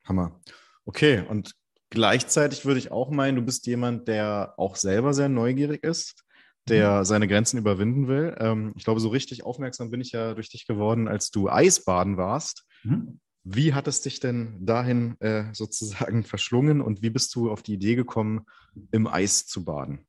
Hammer. 0.06 0.40
Okay, 0.86 1.26
und 1.28 1.54
gleichzeitig 1.90 2.66
würde 2.66 2.80
ich 2.80 2.92
auch 2.92 3.10
meinen, 3.10 3.36
du 3.36 3.42
bist 3.42 3.66
jemand, 3.66 4.08
der 4.08 4.54
auch 4.58 4.76
selber 4.76 5.14
sehr 5.14 5.28
neugierig 5.28 5.84
ist, 5.84 6.24
der 6.70 7.00
mhm. 7.00 7.06
seine 7.06 7.28
Grenzen 7.28 7.58
überwinden 7.58 8.08
will. 8.08 8.36
Ähm, 8.40 8.74
ich 8.78 8.84
glaube, 8.84 9.00
so 9.00 9.10
richtig 9.10 9.44
aufmerksam 9.44 9.90
bin 9.90 10.02
ich 10.02 10.12
ja 10.12 10.36
durch 10.36 10.50
dich 10.50 10.68
geworden, 10.68 11.08
als 11.08 11.32
du 11.32 11.50
Eisbaden 11.50 12.18
warst. 12.18 12.66
Mhm. 12.84 13.20
Wie 13.44 13.74
hat 13.74 13.88
es 13.88 14.02
dich 14.02 14.20
denn 14.20 14.66
dahin 14.66 15.20
äh, 15.20 15.46
sozusagen 15.54 16.24
verschlungen 16.26 16.80
und 16.80 17.02
wie 17.02 17.10
bist 17.10 17.34
du 17.34 17.50
auf 17.50 17.64
die 17.64 17.74
Idee 17.74 17.96
gekommen, 17.96 18.46
im 18.92 19.08
Eis 19.08 19.48
zu 19.48 19.66
baden? 19.66 20.06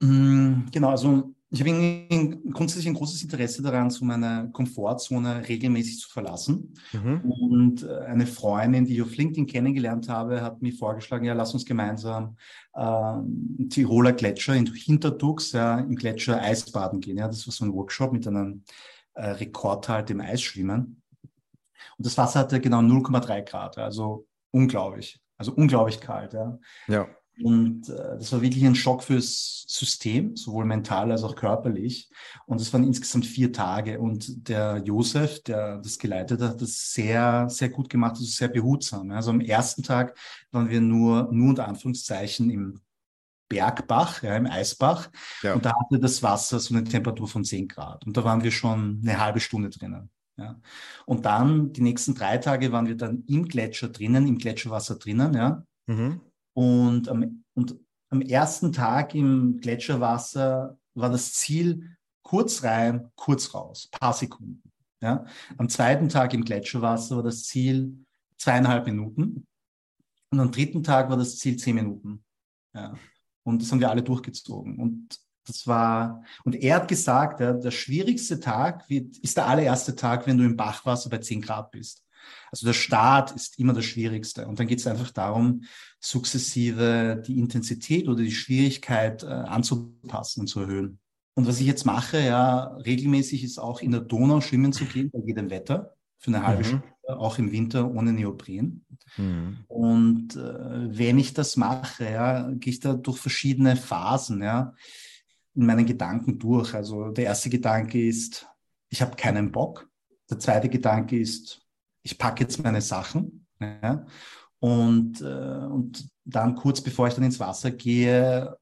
Mm, 0.00 0.66
genau, 0.70 0.90
also 0.90 1.34
ich 1.52 1.60
habe 1.60 2.38
grundsätzlich 2.52 2.86
ein 2.86 2.94
großes 2.94 3.24
Interesse 3.24 3.60
daran, 3.60 3.90
so 3.90 4.04
meine 4.04 4.50
Komfortzone 4.52 5.48
regelmäßig 5.48 5.98
zu 5.98 6.08
verlassen. 6.08 6.74
Mhm. 6.92 7.20
Und 7.22 7.82
äh, 7.82 7.98
eine 8.06 8.26
Freundin, 8.26 8.84
die 8.84 8.94
ich 8.94 9.02
auf 9.02 9.16
LinkedIn 9.16 9.46
kennengelernt 9.46 10.08
habe, 10.08 10.42
hat 10.42 10.62
mir 10.62 10.72
vorgeschlagen, 10.72 11.24
ja, 11.24 11.34
lass 11.34 11.52
uns 11.52 11.66
gemeinsam 11.66 12.36
äh, 12.74 13.66
Tiroler 13.68 14.12
Gletscher 14.12 14.54
in 14.54 14.72
Hinterdux, 14.72 15.50
ja, 15.50 15.80
im 15.80 15.96
Gletscher 15.96 16.40
Eisbaden 16.40 17.00
gehen. 17.00 17.18
Ja, 17.18 17.26
das 17.26 17.44
war 17.48 17.52
so 17.52 17.64
ein 17.64 17.74
Workshop 17.74 18.12
mit 18.12 18.28
einem 18.28 18.62
äh, 19.14 19.30
Rekordhalt 19.30 20.08
im 20.10 20.20
Eisschwimmen. 20.20 21.02
Und 21.98 22.06
das 22.06 22.16
Wasser 22.16 22.40
hatte 22.40 22.60
genau 22.60 22.78
0,3 22.78 23.42
Grad, 23.42 23.76
also 23.76 24.26
unglaublich, 24.52 25.20
also 25.36 25.52
unglaublich 25.52 26.00
kalt. 26.00 26.32
Ja. 26.32 26.58
ja. 26.86 27.08
Und 27.42 27.88
äh, 27.88 28.18
das 28.18 28.32
war 28.32 28.42
wirklich 28.42 28.64
ein 28.64 28.74
Schock 28.74 29.02
fürs 29.02 29.64
System, 29.66 30.36
sowohl 30.36 30.64
mental 30.64 31.10
als 31.10 31.22
auch 31.22 31.36
körperlich. 31.36 32.10
Und 32.46 32.60
es 32.60 32.72
waren 32.72 32.84
insgesamt 32.84 33.26
vier 33.26 33.52
Tage. 33.52 34.00
Und 34.00 34.48
der 34.48 34.82
Josef, 34.84 35.42
der 35.42 35.78
das 35.78 35.98
geleitet 35.98 36.40
hat, 36.40 36.50
hat 36.50 36.62
das 36.62 36.92
sehr, 36.92 37.48
sehr 37.48 37.70
gut 37.70 37.88
gemacht, 37.88 38.12
also 38.12 38.24
sehr 38.24 38.48
behutsam. 38.48 39.10
Also 39.10 39.30
am 39.30 39.40
ersten 39.40 39.82
Tag 39.82 40.16
waren 40.50 40.68
wir 40.68 40.80
nur, 40.80 41.28
nur 41.32 41.50
unter 41.50 41.68
Anführungszeichen 41.68 42.50
im 42.50 42.80
Bergbach, 43.48 44.22
ja, 44.22 44.36
im 44.36 44.46
Eisbach. 44.46 45.10
Ja. 45.42 45.54
Und 45.54 45.64
da 45.64 45.72
hatte 45.78 45.98
das 45.98 46.22
Wasser 46.22 46.60
so 46.60 46.74
eine 46.74 46.84
Temperatur 46.84 47.28
von 47.28 47.44
10 47.44 47.68
Grad. 47.68 48.06
Und 48.06 48.16
da 48.16 48.24
waren 48.24 48.42
wir 48.42 48.52
schon 48.52 49.00
eine 49.02 49.18
halbe 49.18 49.40
Stunde 49.40 49.70
drinnen. 49.70 50.10
Ja. 50.36 50.58
Und 51.04 51.26
dann 51.26 51.72
die 51.72 51.82
nächsten 51.82 52.14
drei 52.14 52.38
Tage 52.38 52.72
waren 52.72 52.86
wir 52.86 52.96
dann 52.96 53.24
im 53.26 53.46
Gletscher 53.46 53.88
drinnen, 53.88 54.26
im 54.26 54.38
Gletscherwasser 54.38 54.96
drinnen. 54.96 55.34
Ja. 55.34 55.64
Mhm. 55.86 56.20
Und, 56.60 57.08
am, 57.08 57.42
und 57.54 57.74
am 58.10 58.20
ersten 58.20 58.70
Tag 58.70 59.14
im 59.14 59.56
Gletscherwasser 59.62 60.76
war 60.92 61.08
das 61.08 61.32
Ziel 61.32 61.96
kurz 62.22 62.62
rein, 62.62 63.10
kurz 63.14 63.54
raus, 63.54 63.88
paar 63.90 64.12
Sekunden. 64.12 64.62
Ja. 65.00 65.24
Am 65.56 65.70
zweiten 65.70 66.10
Tag 66.10 66.34
im 66.34 66.44
Gletscherwasser 66.44 67.16
war 67.16 67.22
das 67.22 67.44
Ziel 67.44 68.04
zweieinhalb 68.36 68.84
Minuten. 68.84 69.46
Und 70.30 70.38
am 70.38 70.50
dritten 70.50 70.82
Tag 70.82 71.08
war 71.08 71.16
das 71.16 71.38
Ziel 71.38 71.56
zehn 71.56 71.76
Minuten. 71.76 72.22
Ja. 72.74 72.94
Und 73.42 73.62
das 73.62 73.72
haben 73.72 73.80
wir 73.80 73.88
alle 73.88 74.02
durchgezogen. 74.02 74.78
Und 74.78 75.18
das 75.46 75.66
war, 75.66 76.22
und 76.44 76.56
er 76.56 76.76
hat 76.76 76.88
gesagt, 76.88 77.40
ja, 77.40 77.54
der 77.54 77.70
schwierigste 77.70 78.38
Tag 78.38 78.86
wird, 78.90 79.16
ist 79.16 79.38
der 79.38 79.46
allererste 79.46 79.96
Tag, 79.96 80.26
wenn 80.26 80.36
du 80.36 80.44
im 80.44 80.58
Bachwasser 80.58 81.08
bei 81.08 81.18
10 81.18 81.40
Grad 81.40 81.70
bist. 81.70 82.04
Also 82.50 82.66
der 82.66 82.72
Start 82.72 83.32
ist 83.32 83.58
immer 83.58 83.72
das 83.72 83.84
Schwierigste. 83.84 84.46
Und 84.46 84.58
dann 84.58 84.66
geht 84.66 84.80
es 84.80 84.86
einfach 84.86 85.10
darum, 85.10 85.64
sukzessive 86.00 87.22
die 87.26 87.38
Intensität 87.38 88.08
oder 88.08 88.22
die 88.22 88.32
Schwierigkeit 88.32 89.22
äh, 89.22 89.26
anzupassen 89.26 90.40
und 90.40 90.46
zu 90.46 90.60
erhöhen. 90.60 90.98
Und 91.34 91.46
was 91.46 91.60
ich 91.60 91.66
jetzt 91.66 91.86
mache, 91.86 92.20
ja, 92.20 92.76
regelmäßig 92.76 93.44
ist 93.44 93.58
auch 93.58 93.80
in 93.80 93.92
der 93.92 94.00
Donau 94.00 94.40
schwimmen 94.40 94.72
zu 94.72 94.84
gehen, 94.84 95.10
bei 95.10 95.20
jedem 95.20 95.50
Wetter, 95.50 95.94
für 96.18 96.28
eine 96.28 96.46
halbe 96.46 96.62
mhm. 96.62 96.66
Stunde, 96.66 96.86
auch 97.08 97.38
im 97.38 97.52
Winter 97.52 97.90
ohne 97.90 98.12
Neopren. 98.12 98.84
Mhm. 99.16 99.58
Und 99.68 100.36
äh, 100.36 100.98
wenn 100.98 101.18
ich 101.18 101.32
das 101.32 101.56
mache, 101.56 102.04
ja, 102.04 102.50
gehe 102.50 102.72
ich 102.72 102.80
da 102.80 102.94
durch 102.94 103.18
verschiedene 103.18 103.76
Phasen, 103.76 104.42
ja 104.42 104.74
in 105.54 105.66
meinen 105.66 105.86
Gedanken 105.86 106.38
durch. 106.38 106.74
Also 106.74 107.10
der 107.10 107.24
erste 107.26 107.50
Gedanke 107.50 108.06
ist, 108.06 108.46
ich 108.88 109.02
habe 109.02 109.16
keinen 109.16 109.52
Bock. 109.52 109.88
Der 110.28 110.38
zweite 110.38 110.68
Gedanke 110.68 111.18
ist, 111.18 111.60
ich 112.02 112.18
packe 112.18 112.44
jetzt 112.44 112.62
meine 112.62 112.80
Sachen. 112.80 113.46
Ja, 113.60 114.06
und, 114.58 115.20
äh, 115.20 115.24
und 115.24 116.08
dann 116.24 116.54
kurz 116.54 116.80
bevor 116.80 117.08
ich 117.08 117.14
dann 117.14 117.24
ins 117.24 117.40
Wasser 117.40 117.70
gehe, 117.70 118.56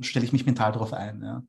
stelle 0.00 0.24
ich 0.24 0.32
mich 0.32 0.46
mental 0.46 0.72
darauf 0.72 0.92
ein. 0.92 1.22
Ja. 1.22 1.42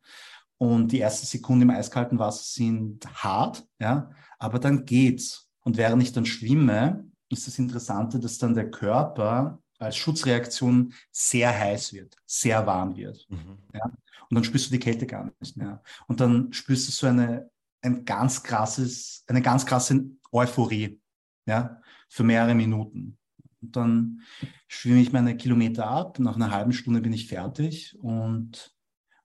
Und 0.58 0.92
die 0.92 1.00
ersten 1.00 1.26
Sekunden 1.26 1.64
im 1.64 1.70
eiskalten 1.70 2.20
Wasser 2.20 2.44
sind 2.44 3.06
hart, 3.24 3.66
ja, 3.80 4.12
aber 4.38 4.60
dann 4.60 4.86
geht's. 4.86 5.50
Und 5.62 5.78
während 5.78 6.02
ich 6.04 6.12
dann 6.12 6.26
schwimme, 6.26 7.06
ist 7.30 7.48
das 7.48 7.60
Interessante, 7.60 8.20
dass 8.20 8.38
dann 8.38 8.54
der 8.56 8.70
Körper 8.70 9.62
als 9.78 9.96
Schutzreaktion 9.96 10.94
sehr 11.12 11.58
heiß 11.58 11.94
wird, 11.94 12.16
sehr 12.26 12.66
warm 12.66 12.96
wird. 12.96 13.26
Mhm. 13.30 13.58
Ja? 13.74 13.86
Und 13.86 14.36
dann 14.36 14.44
spürst 14.44 14.68
du 14.68 14.72
die 14.72 14.80
Kälte 14.80 15.08
gar 15.08 15.32
nicht 15.40 15.58
mehr. 15.58 15.82
Und 16.08 16.20
dann 16.20 16.52
spürst 16.54 16.88
du 16.88 16.92
so 16.92 17.08
eine, 17.08 17.50
ein 17.82 18.04
ganz 18.06 18.44
krasses, 18.44 19.24
eine 19.28 19.42
ganz 19.42 19.66
krasse 19.66 20.06
Euphorie, 20.32 21.00
ja, 21.46 21.82
für 22.08 22.24
mehrere 22.24 22.56
Minuten. 22.56 23.18
Und 23.62 23.76
dann 23.76 24.22
schwimme 24.68 25.02
ich 25.02 25.12
meine 25.12 25.36
Kilometer 25.36 25.88
ab. 25.88 26.20
Nach 26.20 26.36
einer 26.36 26.52
halben 26.52 26.74
Stunde 26.74 27.02
bin 27.02 27.14
ich 27.14 27.28
fertig. 27.28 27.98
Und, 28.00 28.74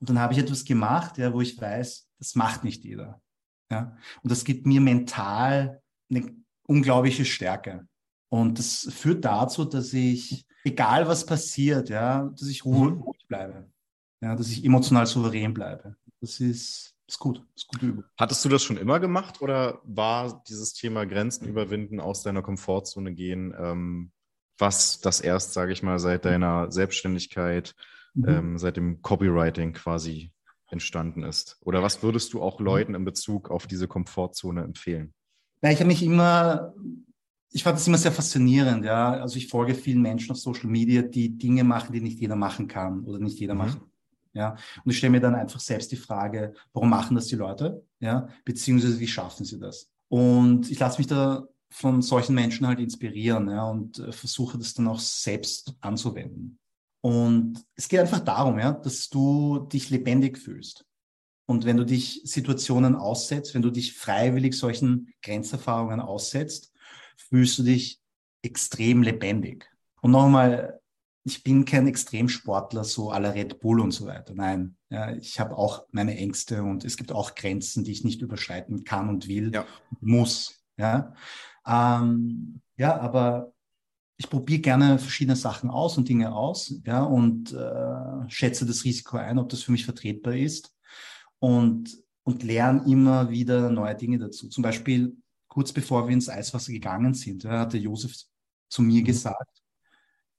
und 0.01 0.09
dann 0.09 0.19
habe 0.19 0.33
ich 0.33 0.38
etwas 0.38 0.64
gemacht, 0.64 1.19
ja, 1.19 1.33
wo 1.33 1.40
ich 1.40 1.61
weiß, 1.61 2.09
das 2.19 2.35
macht 2.35 2.64
nicht 2.64 2.85
jeder. 2.85 3.21
Ja. 3.71 3.97
Und 4.23 4.31
das 4.31 4.45
gibt 4.45 4.67
mir 4.67 4.81
mental 4.81 5.81
eine 6.11 6.35
unglaubliche 6.67 7.25
Stärke. 7.25 7.87
Und 8.29 8.59
das 8.59 8.88
führt 8.93 9.25
dazu, 9.25 9.64
dass 9.64 9.93
ich, 9.93 10.47
egal 10.64 11.07
was 11.07 11.25
passiert, 11.25 11.88
ja, 11.88 12.25
dass 12.25 12.49
ich 12.49 12.64
ruhig 12.64 12.95
mhm. 12.95 13.05
bleibe 13.29 13.75
ja, 14.25 14.35
dass 14.35 14.51
ich 14.51 14.64
emotional 14.64 15.07
souverän 15.07 15.53
bleibe. 15.53 15.97
Das 16.21 16.40
ist, 16.40 16.93
ist 17.07 17.19
gut, 17.19 17.43
ist 17.55 17.69
gute 17.69 17.87
Übung. 17.87 18.05
Hattest 18.19 18.45
du 18.45 18.49
das 18.49 18.62
schon 18.62 18.77
immer 18.77 19.01
gemacht 19.01 19.43
oder 19.43 19.81
war 19.85 20.43
dieses 20.49 20.73
Thema 20.73 21.05
Grenzen 21.05 21.47
überwinden, 21.47 22.01
aus 22.01 22.23
deiner 22.23 22.43
Komfortzone 22.43 23.12
gehen, 23.12 23.55
ähm, 23.59 24.12
was 24.59 25.01
das 25.01 25.21
erst, 25.21 25.53
sage 25.53 25.73
ich 25.73 25.83
mal, 25.83 25.99
seit 25.99 26.25
deiner 26.25 26.71
Selbstständigkeit, 26.71 27.75
mhm. 28.14 28.29
ähm, 28.29 28.59
seit 28.59 28.77
dem 28.77 29.03
Copywriting 29.03 29.73
quasi 29.73 30.33
entstanden 30.71 31.23
ist? 31.23 31.59
Oder 31.61 31.83
was 31.83 32.03
würdest 32.03 32.33
du 32.33 32.40
auch 32.40 32.61
Leuten 32.61 32.95
in 32.95 33.05
Bezug 33.05 33.51
auf 33.51 33.67
diese 33.67 33.87
Komfortzone 33.87 34.62
empfehlen? 34.62 35.12
Na, 35.61 35.71
ich 35.71 35.79
habe 35.79 35.88
mich 35.88 36.03
immer, 36.03 36.75
ich 37.51 37.64
fand 37.64 37.77
das 37.77 37.87
immer 37.87 37.99
sehr 37.99 38.12
faszinierend, 38.12 38.85
ja. 38.85 39.12
Also 39.12 39.37
ich 39.37 39.49
folge 39.49 39.75
vielen 39.75 40.03
Menschen 40.03 40.33
auf 40.33 40.38
Social 40.38 40.71
Media, 40.71 41.03
die 41.03 41.37
Dinge 41.37 41.64
machen, 41.64 41.93
die 41.93 42.01
nicht 42.01 42.19
jeder 42.19 42.37
machen 42.37 42.67
kann 42.67 43.05
oder 43.05 43.19
nicht 43.19 43.38
jeder 43.38 43.55
mhm. 43.55 43.59
machen 43.59 43.81
ja, 44.35 44.57
und 44.85 44.90
ich 44.90 44.99
stelle 44.99 45.12
mir 45.12 45.20
dann 45.20 45.35
einfach 45.35 45.61
selbst 45.61 45.92
die 45.92 45.97
Frage, 45.97 46.55
warum 46.73 46.90
machen 46.90 47.14
das 47.14 47.29
die 47.29 47.37
Leute? 47.37 47.85
Ja, 48.01 48.29
beziehungsweise 48.44 49.01
wie 49.01 49.07
schaffen 49.07 49.44
sie 49.44 49.59
das? 49.59 49.90
Und 50.09 50.70
ich 50.70 50.79
lasse 50.79 50.99
mich 50.99 51.07
da 51.07 51.47
von 51.70 52.03
solchen 52.03 52.35
Menschen 52.35 52.66
halt 52.66 52.79
inspirieren 52.79 53.49
ja, 53.49 53.64
und 53.64 53.99
äh, 53.99 54.12
versuche 54.12 54.59
das 54.59 54.75
dann 54.75 54.88
auch 54.88 54.99
selbst 54.99 55.75
anzuwenden. 55.81 56.59
Und 57.01 57.64
es 57.75 57.88
geht 57.88 58.01
einfach 58.01 58.20
darum, 58.20 58.59
ja, 58.59 58.73
dass 58.73 59.09
du 59.09 59.68
dich 59.73 59.90
lebendig 59.90 60.38
fühlst. 60.38 60.85
Und 61.47 61.64
wenn 61.64 61.77
du 61.77 61.85
dich 61.85 62.23
Situationen 62.25 62.97
aussetzt, 62.97 63.55
wenn 63.55 63.62
du 63.62 63.70
dich 63.70 63.94
freiwillig 63.94 64.55
solchen 64.55 65.12
Grenzerfahrungen 65.23 66.01
aussetzt, 66.01 66.73
fühlst 67.16 67.59
du 67.59 67.62
dich 67.62 68.01
extrem 68.42 69.03
lebendig. 69.03 69.70
Und 70.01 70.12
nochmal, 70.12 70.81
ich 71.24 71.42
bin 71.42 71.64
kein 71.64 71.87
Extremsportler, 71.87 72.84
so 72.84 73.10
à 73.10 73.18
la 73.18 73.30
Red 73.30 73.60
Bull 73.60 73.80
und 73.80 73.92
so 73.92 74.06
weiter. 74.06 74.34
Nein, 74.34 74.76
ja, 74.90 75.14
ich 75.16 75.40
habe 75.40 75.56
auch 75.56 75.87
meine 75.90 76.16
Ängste 76.16 76.62
und 76.62 76.84
es 76.84 76.98
gibt 76.98 77.12
auch 77.12 77.34
Grenzen, 77.34 77.82
die 77.82 77.92
ich 77.92 78.04
nicht 78.04 78.20
überschreiten 78.20 78.84
kann 78.84 79.08
und 79.08 79.26
will, 79.26 79.50
ja. 79.52 79.64
muss. 80.00 80.62
Ja, 80.76 81.14
ähm, 81.66 82.60
ja 82.76 82.98
aber 82.98 83.52
ich 84.16 84.28
probiere 84.28 84.60
gerne 84.60 84.98
verschiedene 84.98 85.37
Sachen 85.37 85.70
aus 85.70 85.96
und 85.96 86.08
Dinge 86.08 86.34
aus, 86.34 86.74
ja, 86.84 87.02
und 87.02 87.52
äh, 87.52 88.28
schätze 88.30 88.66
das 88.66 88.84
Risiko 88.84 89.16
ein, 89.16 89.38
ob 89.38 89.48
das 89.48 89.62
für 89.62 89.72
mich 89.72 89.87
vertretbar 89.87 90.37
ist 90.37 90.76
und, 91.38 91.96
und 92.22 92.42
lerne 92.42 92.84
immer 92.87 93.30
wieder 93.30 93.70
neue 93.70 93.94
Dinge 93.94 94.18
dazu. 94.18 94.48
Zum 94.48 94.62
Beispiel 94.62 95.16
kurz 95.48 95.72
bevor 95.72 96.06
wir 96.06 96.12
ins 96.12 96.28
Eiswasser 96.28 96.72
gegangen 96.72 97.14
sind, 97.14 97.44
ja, 97.44 97.60
hatte 97.60 97.78
Josef 97.78 98.14
zu 98.68 98.82
mir 98.82 99.00
mhm. 99.00 99.06
gesagt, 99.06 99.63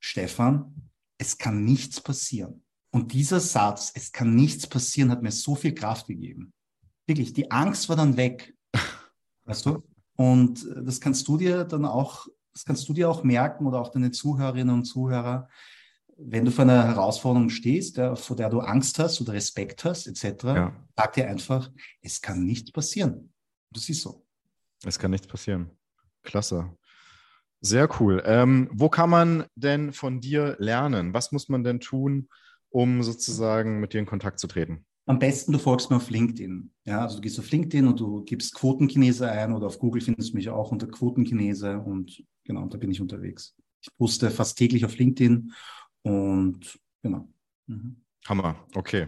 Stefan, 0.05 0.91
es 1.17 1.37
kann 1.37 1.63
nichts 1.63 1.99
passieren. 1.99 2.63
Und 2.91 3.11
dieser 3.11 3.39
Satz, 3.39 3.91
es 3.95 4.11
kann 4.11 4.35
nichts 4.35 4.67
passieren, 4.67 5.09
hat 5.09 5.23
mir 5.23 5.31
so 5.31 5.55
viel 5.55 5.73
Kraft 5.73 6.05
gegeben. 6.05 6.53
Wirklich, 7.07 7.33
die 7.33 7.49
Angst 7.49 7.89
war 7.89 7.95
dann 7.95 8.15
weg. 8.15 8.55
Weißt 9.45 9.65
du? 9.65 9.83
Und 10.15 10.65
das 10.83 11.01
kannst 11.01 11.27
du 11.27 11.37
dir 11.37 11.63
dann 11.63 11.85
auch, 11.85 12.27
das 12.53 12.65
kannst 12.65 12.87
du 12.87 12.93
dir 12.93 13.09
auch 13.09 13.23
merken 13.23 13.65
oder 13.65 13.81
auch 13.81 13.89
deine 13.89 14.11
Zuhörerinnen 14.11 14.75
und 14.75 14.85
Zuhörer, 14.85 15.49
wenn 16.17 16.45
du 16.45 16.51
vor 16.51 16.63
einer 16.63 16.85
Herausforderung 16.85 17.49
stehst, 17.49 17.97
ja, 17.97 18.15
vor 18.15 18.35
der 18.35 18.49
du 18.49 18.59
Angst 18.59 18.99
hast 18.99 19.19
oder 19.19 19.33
Respekt 19.33 19.83
hast, 19.83 20.05
etc., 20.05 20.43
ja. 20.43 20.85
sag 20.95 21.13
dir 21.13 21.27
einfach, 21.27 21.71
es 22.01 22.21
kann 22.21 22.45
nichts 22.45 22.71
passieren. 22.71 23.33
Das 23.71 23.89
ist 23.89 24.03
so. 24.03 24.23
Es 24.85 24.99
kann 24.99 25.11
nichts 25.11 25.27
passieren. 25.27 25.71
Klasse. 26.21 26.71
Sehr 27.65 27.89
cool. 27.99 28.21
Ähm, 28.27 28.69
wo 28.71 28.89
kann 28.89 29.09
man 29.09 29.45
denn 29.55 29.91
von 29.91 30.21
dir 30.21 30.55
lernen? 30.59 31.15
Was 31.15 31.31
muss 31.31 31.49
man 31.49 31.63
denn 31.63 31.79
tun, 31.79 32.29
um 32.69 33.01
sozusagen 33.01 33.79
mit 33.79 33.93
dir 33.93 33.99
in 33.99 34.05
Kontakt 34.05 34.39
zu 34.39 34.45
treten? 34.45 34.85
Am 35.07 35.17
besten 35.17 35.51
du 35.51 35.57
folgst 35.57 35.89
mir 35.89 35.95
auf 35.95 36.11
LinkedIn. 36.11 36.71
Ja, 36.83 37.01
also 37.01 37.15
du 37.15 37.21
gehst 37.21 37.39
auf 37.39 37.49
LinkedIn 37.49 37.87
und 37.87 37.99
du 37.99 38.23
gibst 38.23 38.53
Quotenchinese 38.53 39.31
ein 39.31 39.51
oder 39.51 39.65
auf 39.65 39.79
Google 39.79 40.03
findest 40.03 40.31
du 40.31 40.35
mich 40.35 40.47
auch 40.49 40.71
unter 40.71 40.85
Quotenchinese 40.85 41.79
und 41.79 42.23
genau, 42.43 42.67
da 42.67 42.77
bin 42.77 42.91
ich 42.91 43.01
unterwegs. 43.01 43.55
Ich 43.81 43.89
poste 43.97 44.29
fast 44.29 44.59
täglich 44.59 44.85
auf 44.85 44.95
LinkedIn 44.95 45.51
und 46.03 46.79
genau. 47.01 47.27
Mhm. 47.65 47.95
Hammer, 48.27 48.63
okay. 48.75 49.07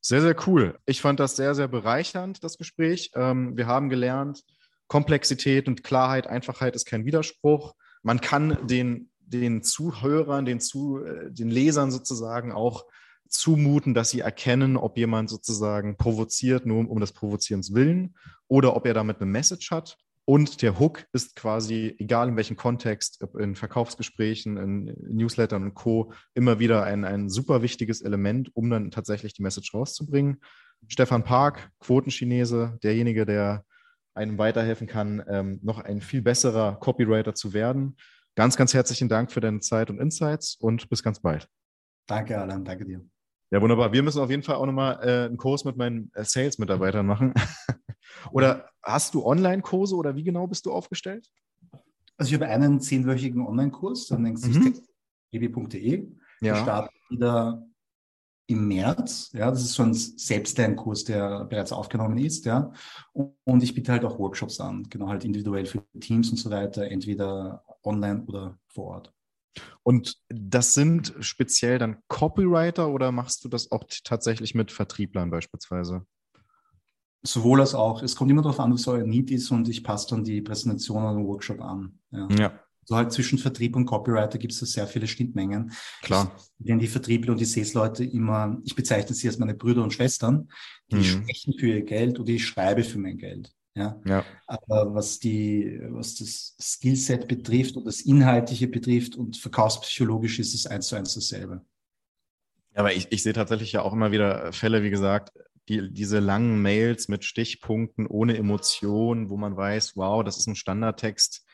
Sehr, 0.00 0.20
sehr 0.20 0.34
cool. 0.48 0.80
Ich 0.84 1.00
fand 1.00 1.20
das 1.20 1.36
sehr, 1.36 1.54
sehr 1.54 1.68
bereichernd, 1.68 2.42
das 2.42 2.58
Gespräch. 2.58 3.12
Ähm, 3.14 3.56
wir 3.56 3.68
haben 3.68 3.88
gelernt, 3.88 4.42
Komplexität 4.88 5.68
und 5.68 5.84
Klarheit, 5.84 6.26
Einfachheit 6.26 6.74
ist 6.74 6.86
kein 6.86 7.04
Widerspruch. 7.04 7.74
Man 8.04 8.20
kann 8.20 8.58
den, 8.66 9.10
den 9.18 9.62
Zuhörern, 9.62 10.44
den, 10.44 10.60
zu, 10.60 11.02
äh, 11.02 11.32
den 11.32 11.50
Lesern 11.50 11.90
sozusagen 11.90 12.52
auch 12.52 12.84
zumuten, 13.28 13.94
dass 13.94 14.10
sie 14.10 14.20
erkennen, 14.20 14.76
ob 14.76 14.96
jemand 14.96 15.30
sozusagen 15.30 15.96
provoziert, 15.96 16.66
nur 16.66 16.88
um 16.88 17.00
des 17.00 17.12
Provozierens 17.12 17.74
willen, 17.74 18.14
oder 18.46 18.76
ob 18.76 18.86
er 18.86 18.94
damit 18.94 19.20
eine 19.20 19.30
Message 19.30 19.70
hat. 19.70 19.96
Und 20.26 20.62
der 20.62 20.78
Hook 20.78 21.06
ist 21.12 21.34
quasi, 21.34 21.96
egal 21.98 22.28
in 22.28 22.36
welchem 22.36 22.56
Kontext, 22.56 23.22
in 23.38 23.56
Verkaufsgesprächen, 23.56 24.56
in 24.56 25.16
Newslettern 25.16 25.64
und 25.64 25.74
Co., 25.74 26.12
immer 26.34 26.58
wieder 26.58 26.84
ein, 26.84 27.04
ein 27.04 27.28
super 27.28 27.62
wichtiges 27.62 28.00
Element, 28.00 28.50
um 28.54 28.70
dann 28.70 28.90
tatsächlich 28.90 29.34
die 29.34 29.42
Message 29.42 29.74
rauszubringen. 29.74 30.40
Stefan 30.88 31.24
Park, 31.24 31.70
Quotenchinese, 31.80 32.78
derjenige, 32.82 33.26
der 33.26 33.64
einem 34.14 34.38
weiterhelfen 34.38 34.86
kann, 34.86 35.22
ähm, 35.28 35.60
noch 35.62 35.80
ein 35.80 36.00
viel 36.00 36.22
besserer 36.22 36.76
Copywriter 36.80 37.34
zu 37.34 37.52
werden. 37.52 37.96
Ganz, 38.36 38.56
ganz 38.56 38.74
herzlichen 38.74 39.08
Dank 39.08 39.30
für 39.30 39.40
deine 39.40 39.60
Zeit 39.60 39.90
und 39.90 39.98
Insights 39.98 40.56
und 40.56 40.88
bis 40.88 41.02
ganz 41.02 41.20
bald. 41.20 41.48
Danke, 42.06 42.38
Alan. 42.38 42.64
Danke 42.64 42.84
dir. 42.84 43.04
Ja, 43.50 43.60
wunderbar. 43.60 43.92
Wir 43.92 44.02
müssen 44.02 44.20
auf 44.20 44.30
jeden 44.30 44.42
Fall 44.42 44.56
auch 44.56 44.66
nochmal 44.66 44.98
äh, 45.02 45.26
einen 45.26 45.36
Kurs 45.36 45.64
mit 45.64 45.76
meinen 45.76 46.10
äh, 46.14 46.24
Sales-Mitarbeitern 46.24 47.06
machen. 47.06 47.34
oder 48.32 48.68
hast 48.82 49.14
du 49.14 49.24
Online-Kurse 49.24 49.94
oder 49.94 50.16
wie 50.16 50.24
genau 50.24 50.46
bist 50.46 50.66
du 50.66 50.72
aufgestellt? 50.72 51.28
Also 52.16 52.30
ich 52.30 52.34
habe 52.34 52.50
einen 52.50 52.80
zehnwöchigen 52.80 53.46
Online-Kurs, 53.46 54.08
der 54.08 54.18
nennt 54.18 54.40
sich 54.40 54.56
mhm. 54.56 54.74
textbaby.de. 55.32 56.08
Ja. 56.40 56.54
Wir 56.54 56.56
starten 56.56 56.94
wieder 57.10 57.66
im 58.46 58.68
März. 58.68 59.30
Ja, 59.32 59.50
das 59.50 59.62
ist 59.62 59.72
so 59.72 59.82
ein 59.82 59.94
Selbstlern-Kurs, 59.94 61.04
der 61.04 61.44
bereits 61.44 61.72
aufgenommen 61.72 62.18
ist. 62.18 62.44
Ja, 62.44 62.72
und 63.12 63.62
ich 63.62 63.74
biete 63.74 63.92
halt 63.92 64.04
auch 64.04 64.18
Workshops 64.18 64.60
an, 64.60 64.84
genau 64.90 65.08
halt 65.08 65.24
individuell 65.24 65.66
für 65.66 65.82
Teams 66.00 66.30
und 66.30 66.36
so 66.36 66.50
weiter, 66.50 66.90
entweder 66.90 67.64
online 67.82 68.24
oder 68.26 68.58
vor 68.68 68.84
Ort. 68.86 69.12
Und 69.82 70.18
das 70.28 70.74
sind 70.74 71.14
speziell 71.20 71.78
dann 71.78 71.98
Copywriter 72.08 72.88
oder 72.88 73.12
machst 73.12 73.44
du 73.44 73.48
das 73.48 73.70
auch 73.70 73.84
tatsächlich 74.04 74.54
mit 74.54 74.72
Vertrieblern 74.72 75.30
beispielsweise? 75.30 76.04
Sowohl 77.22 77.60
als 77.60 77.74
auch. 77.74 78.02
Es 78.02 78.16
kommt 78.16 78.30
immer 78.30 78.42
darauf 78.42 78.60
an, 78.60 78.72
was 78.74 78.86
euer 78.86 79.04
Need 79.04 79.30
ist 79.30 79.50
und 79.50 79.68
ich 79.68 79.82
passe 79.82 80.08
dann 80.10 80.24
die 80.24 80.42
Präsentation 80.42 81.02
oder 81.02 81.14
den 81.14 81.26
Workshop 81.26 81.60
an. 81.60 81.98
Ja. 82.10 82.28
ja. 82.30 82.60
So 82.84 82.96
halt 82.96 83.12
zwischen 83.12 83.38
Vertrieb 83.38 83.76
und 83.76 83.86
Copywriter 83.86 84.38
gibt 84.38 84.52
es 84.52 84.60
da 84.60 84.66
sehr 84.66 84.86
viele 84.86 85.06
Schnittmengen. 85.06 85.72
Klar. 86.02 86.36
Denn 86.58 86.78
die 86.78 86.86
Vertriebler 86.86 87.32
und 87.32 87.40
die 87.40 87.44
Sales-Leute 87.44 88.04
immer, 88.04 88.58
ich 88.64 88.74
bezeichne 88.74 89.14
sie 89.14 89.28
als 89.28 89.38
meine 89.38 89.54
Brüder 89.54 89.82
und 89.82 89.92
Schwestern, 89.92 90.48
die 90.90 90.96
mhm. 90.96 91.04
sprechen 91.04 91.54
für 91.58 91.68
ihr 91.68 91.82
Geld 91.82 92.18
oder 92.20 92.30
ich 92.30 92.46
schreibe 92.46 92.84
für 92.84 92.98
mein 92.98 93.18
Geld. 93.18 93.52
Ja. 93.76 94.00
ja. 94.04 94.24
Aber 94.46 94.94
was 94.94 95.18
die, 95.18 95.80
was 95.90 96.14
das 96.14 96.56
Skillset 96.60 97.26
betrifft 97.26 97.76
und 97.76 97.86
das 97.86 98.02
Inhaltliche 98.02 98.68
betrifft 98.68 99.16
und 99.16 99.36
verkaufspsychologisch 99.36 100.38
ist 100.38 100.54
es 100.54 100.66
eins 100.66 100.88
zu 100.88 100.96
eins 100.96 101.14
dasselbe. 101.14 101.62
Ja, 102.74 102.80
aber 102.80 102.92
ich, 102.92 103.08
ich 103.10 103.22
sehe 103.22 103.32
tatsächlich 103.32 103.72
ja 103.72 103.82
auch 103.82 103.92
immer 103.92 104.12
wieder 104.12 104.52
Fälle, 104.52 104.82
wie 104.82 104.90
gesagt, 104.90 105.32
die, 105.68 105.92
diese 105.92 106.18
langen 106.18 106.60
Mails 106.62 107.08
mit 107.08 107.24
Stichpunkten 107.24 108.06
ohne 108.06 108.36
Emotion, 108.36 109.30
wo 109.30 109.36
man 109.36 109.56
weiß, 109.56 109.96
wow, 109.96 110.22
das 110.22 110.36
ist 110.38 110.46
ein 110.46 110.56
Standardtext. 110.56 111.44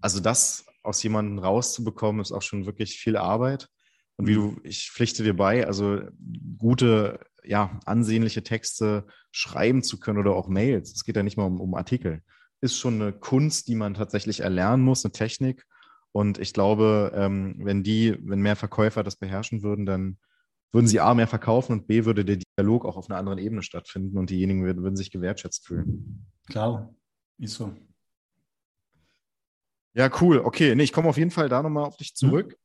Also 0.00 0.20
das 0.20 0.64
aus 0.88 1.02
jemandem 1.02 1.38
rauszubekommen, 1.38 2.20
ist 2.20 2.32
auch 2.32 2.42
schon 2.42 2.66
wirklich 2.66 2.98
viel 2.98 3.16
Arbeit. 3.16 3.68
Und 4.16 4.26
wie 4.26 4.34
du, 4.34 4.56
ich 4.64 4.90
pflichte 4.90 5.22
dir 5.22 5.34
bei, 5.34 5.66
also 5.66 6.00
gute, 6.58 7.20
ja, 7.44 7.78
ansehnliche 7.86 8.42
Texte 8.42 9.06
schreiben 9.30 9.82
zu 9.82 10.00
können 10.00 10.18
oder 10.18 10.34
auch 10.34 10.48
Mails. 10.48 10.92
Es 10.92 11.04
geht 11.04 11.16
ja 11.16 11.22
nicht 11.22 11.36
mal 11.36 11.44
um, 11.44 11.60
um 11.60 11.74
Artikel. 11.74 12.22
Ist 12.60 12.76
schon 12.76 13.00
eine 13.00 13.12
Kunst, 13.12 13.68
die 13.68 13.76
man 13.76 13.94
tatsächlich 13.94 14.40
erlernen 14.40 14.82
muss, 14.82 15.04
eine 15.04 15.12
Technik. 15.12 15.64
Und 16.10 16.38
ich 16.38 16.52
glaube, 16.52 17.12
ähm, 17.14 17.56
wenn 17.58 17.84
die, 17.84 18.16
wenn 18.22 18.40
mehr 18.40 18.56
Verkäufer 18.56 19.04
das 19.04 19.16
beherrschen 19.16 19.62
würden, 19.62 19.86
dann 19.86 20.18
würden 20.72 20.88
sie 20.88 21.00
A 21.00 21.14
mehr 21.14 21.28
verkaufen 21.28 21.72
und 21.72 21.86
B 21.86 22.04
würde 22.04 22.24
der 22.24 22.38
Dialog 22.58 22.84
auch 22.84 22.96
auf 22.96 23.08
einer 23.08 23.18
anderen 23.18 23.38
Ebene 23.38 23.62
stattfinden 23.62 24.18
und 24.18 24.30
diejenigen 24.30 24.64
würden, 24.64 24.82
würden 24.82 24.96
sich 24.96 25.10
gewertschätzt 25.10 25.66
fühlen. 25.66 26.26
Klar, 26.48 26.94
ist 27.38 27.54
so. 27.54 27.74
Ja, 29.98 30.08
cool. 30.20 30.38
Okay, 30.44 30.76
nee, 30.76 30.84
ich 30.84 30.92
komme 30.92 31.08
auf 31.08 31.18
jeden 31.18 31.32
Fall 31.32 31.48
da 31.48 31.60
nochmal 31.60 31.84
auf 31.84 31.96
dich 31.96 32.14
zurück. 32.14 32.56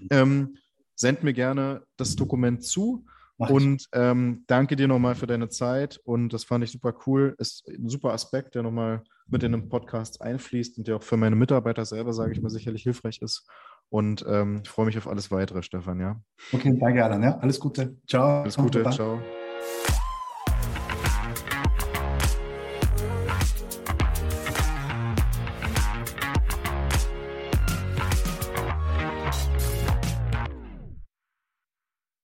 Mhm. 0.00 0.08
Ähm, 0.10 0.56
send 0.96 1.22
mir 1.22 1.32
gerne 1.32 1.84
das 1.96 2.16
Dokument 2.16 2.64
zu. 2.64 3.04
Mach 3.38 3.50
und 3.50 3.86
ähm, 3.92 4.42
danke 4.48 4.74
dir 4.74 4.88
nochmal 4.88 5.14
für 5.14 5.28
deine 5.28 5.48
Zeit. 5.48 6.00
Und 6.02 6.30
das 6.32 6.42
fand 6.42 6.64
ich 6.64 6.72
super 6.72 6.92
cool. 7.06 7.36
Ist 7.38 7.68
ein 7.68 7.88
super 7.88 8.12
Aspekt, 8.12 8.56
der 8.56 8.64
nochmal 8.64 9.04
mit 9.28 9.44
in 9.44 9.52
den 9.52 9.68
Podcast 9.68 10.20
einfließt 10.20 10.78
und 10.78 10.88
der 10.88 10.96
auch 10.96 11.02
für 11.04 11.16
meine 11.16 11.36
Mitarbeiter 11.36 11.84
selber, 11.84 12.12
sage 12.12 12.32
ich 12.32 12.42
mal, 12.42 12.50
sicherlich 12.50 12.82
hilfreich 12.82 13.22
ist. 13.22 13.48
Und 13.88 14.24
ähm, 14.28 14.62
ich 14.64 14.68
freue 14.68 14.86
mich 14.86 14.98
auf 14.98 15.06
alles 15.06 15.30
weitere, 15.30 15.62
Stefan, 15.62 16.00
ja. 16.00 16.20
Okay, 16.52 16.76
danke, 16.80 17.04
Alan. 17.04 17.22
Ja, 17.22 17.38
alles 17.38 17.60
Gute. 17.60 17.96
Ciao. 18.08 18.42
Alles 18.42 18.56
Gute, 18.56 18.82
ciao. 18.90 19.22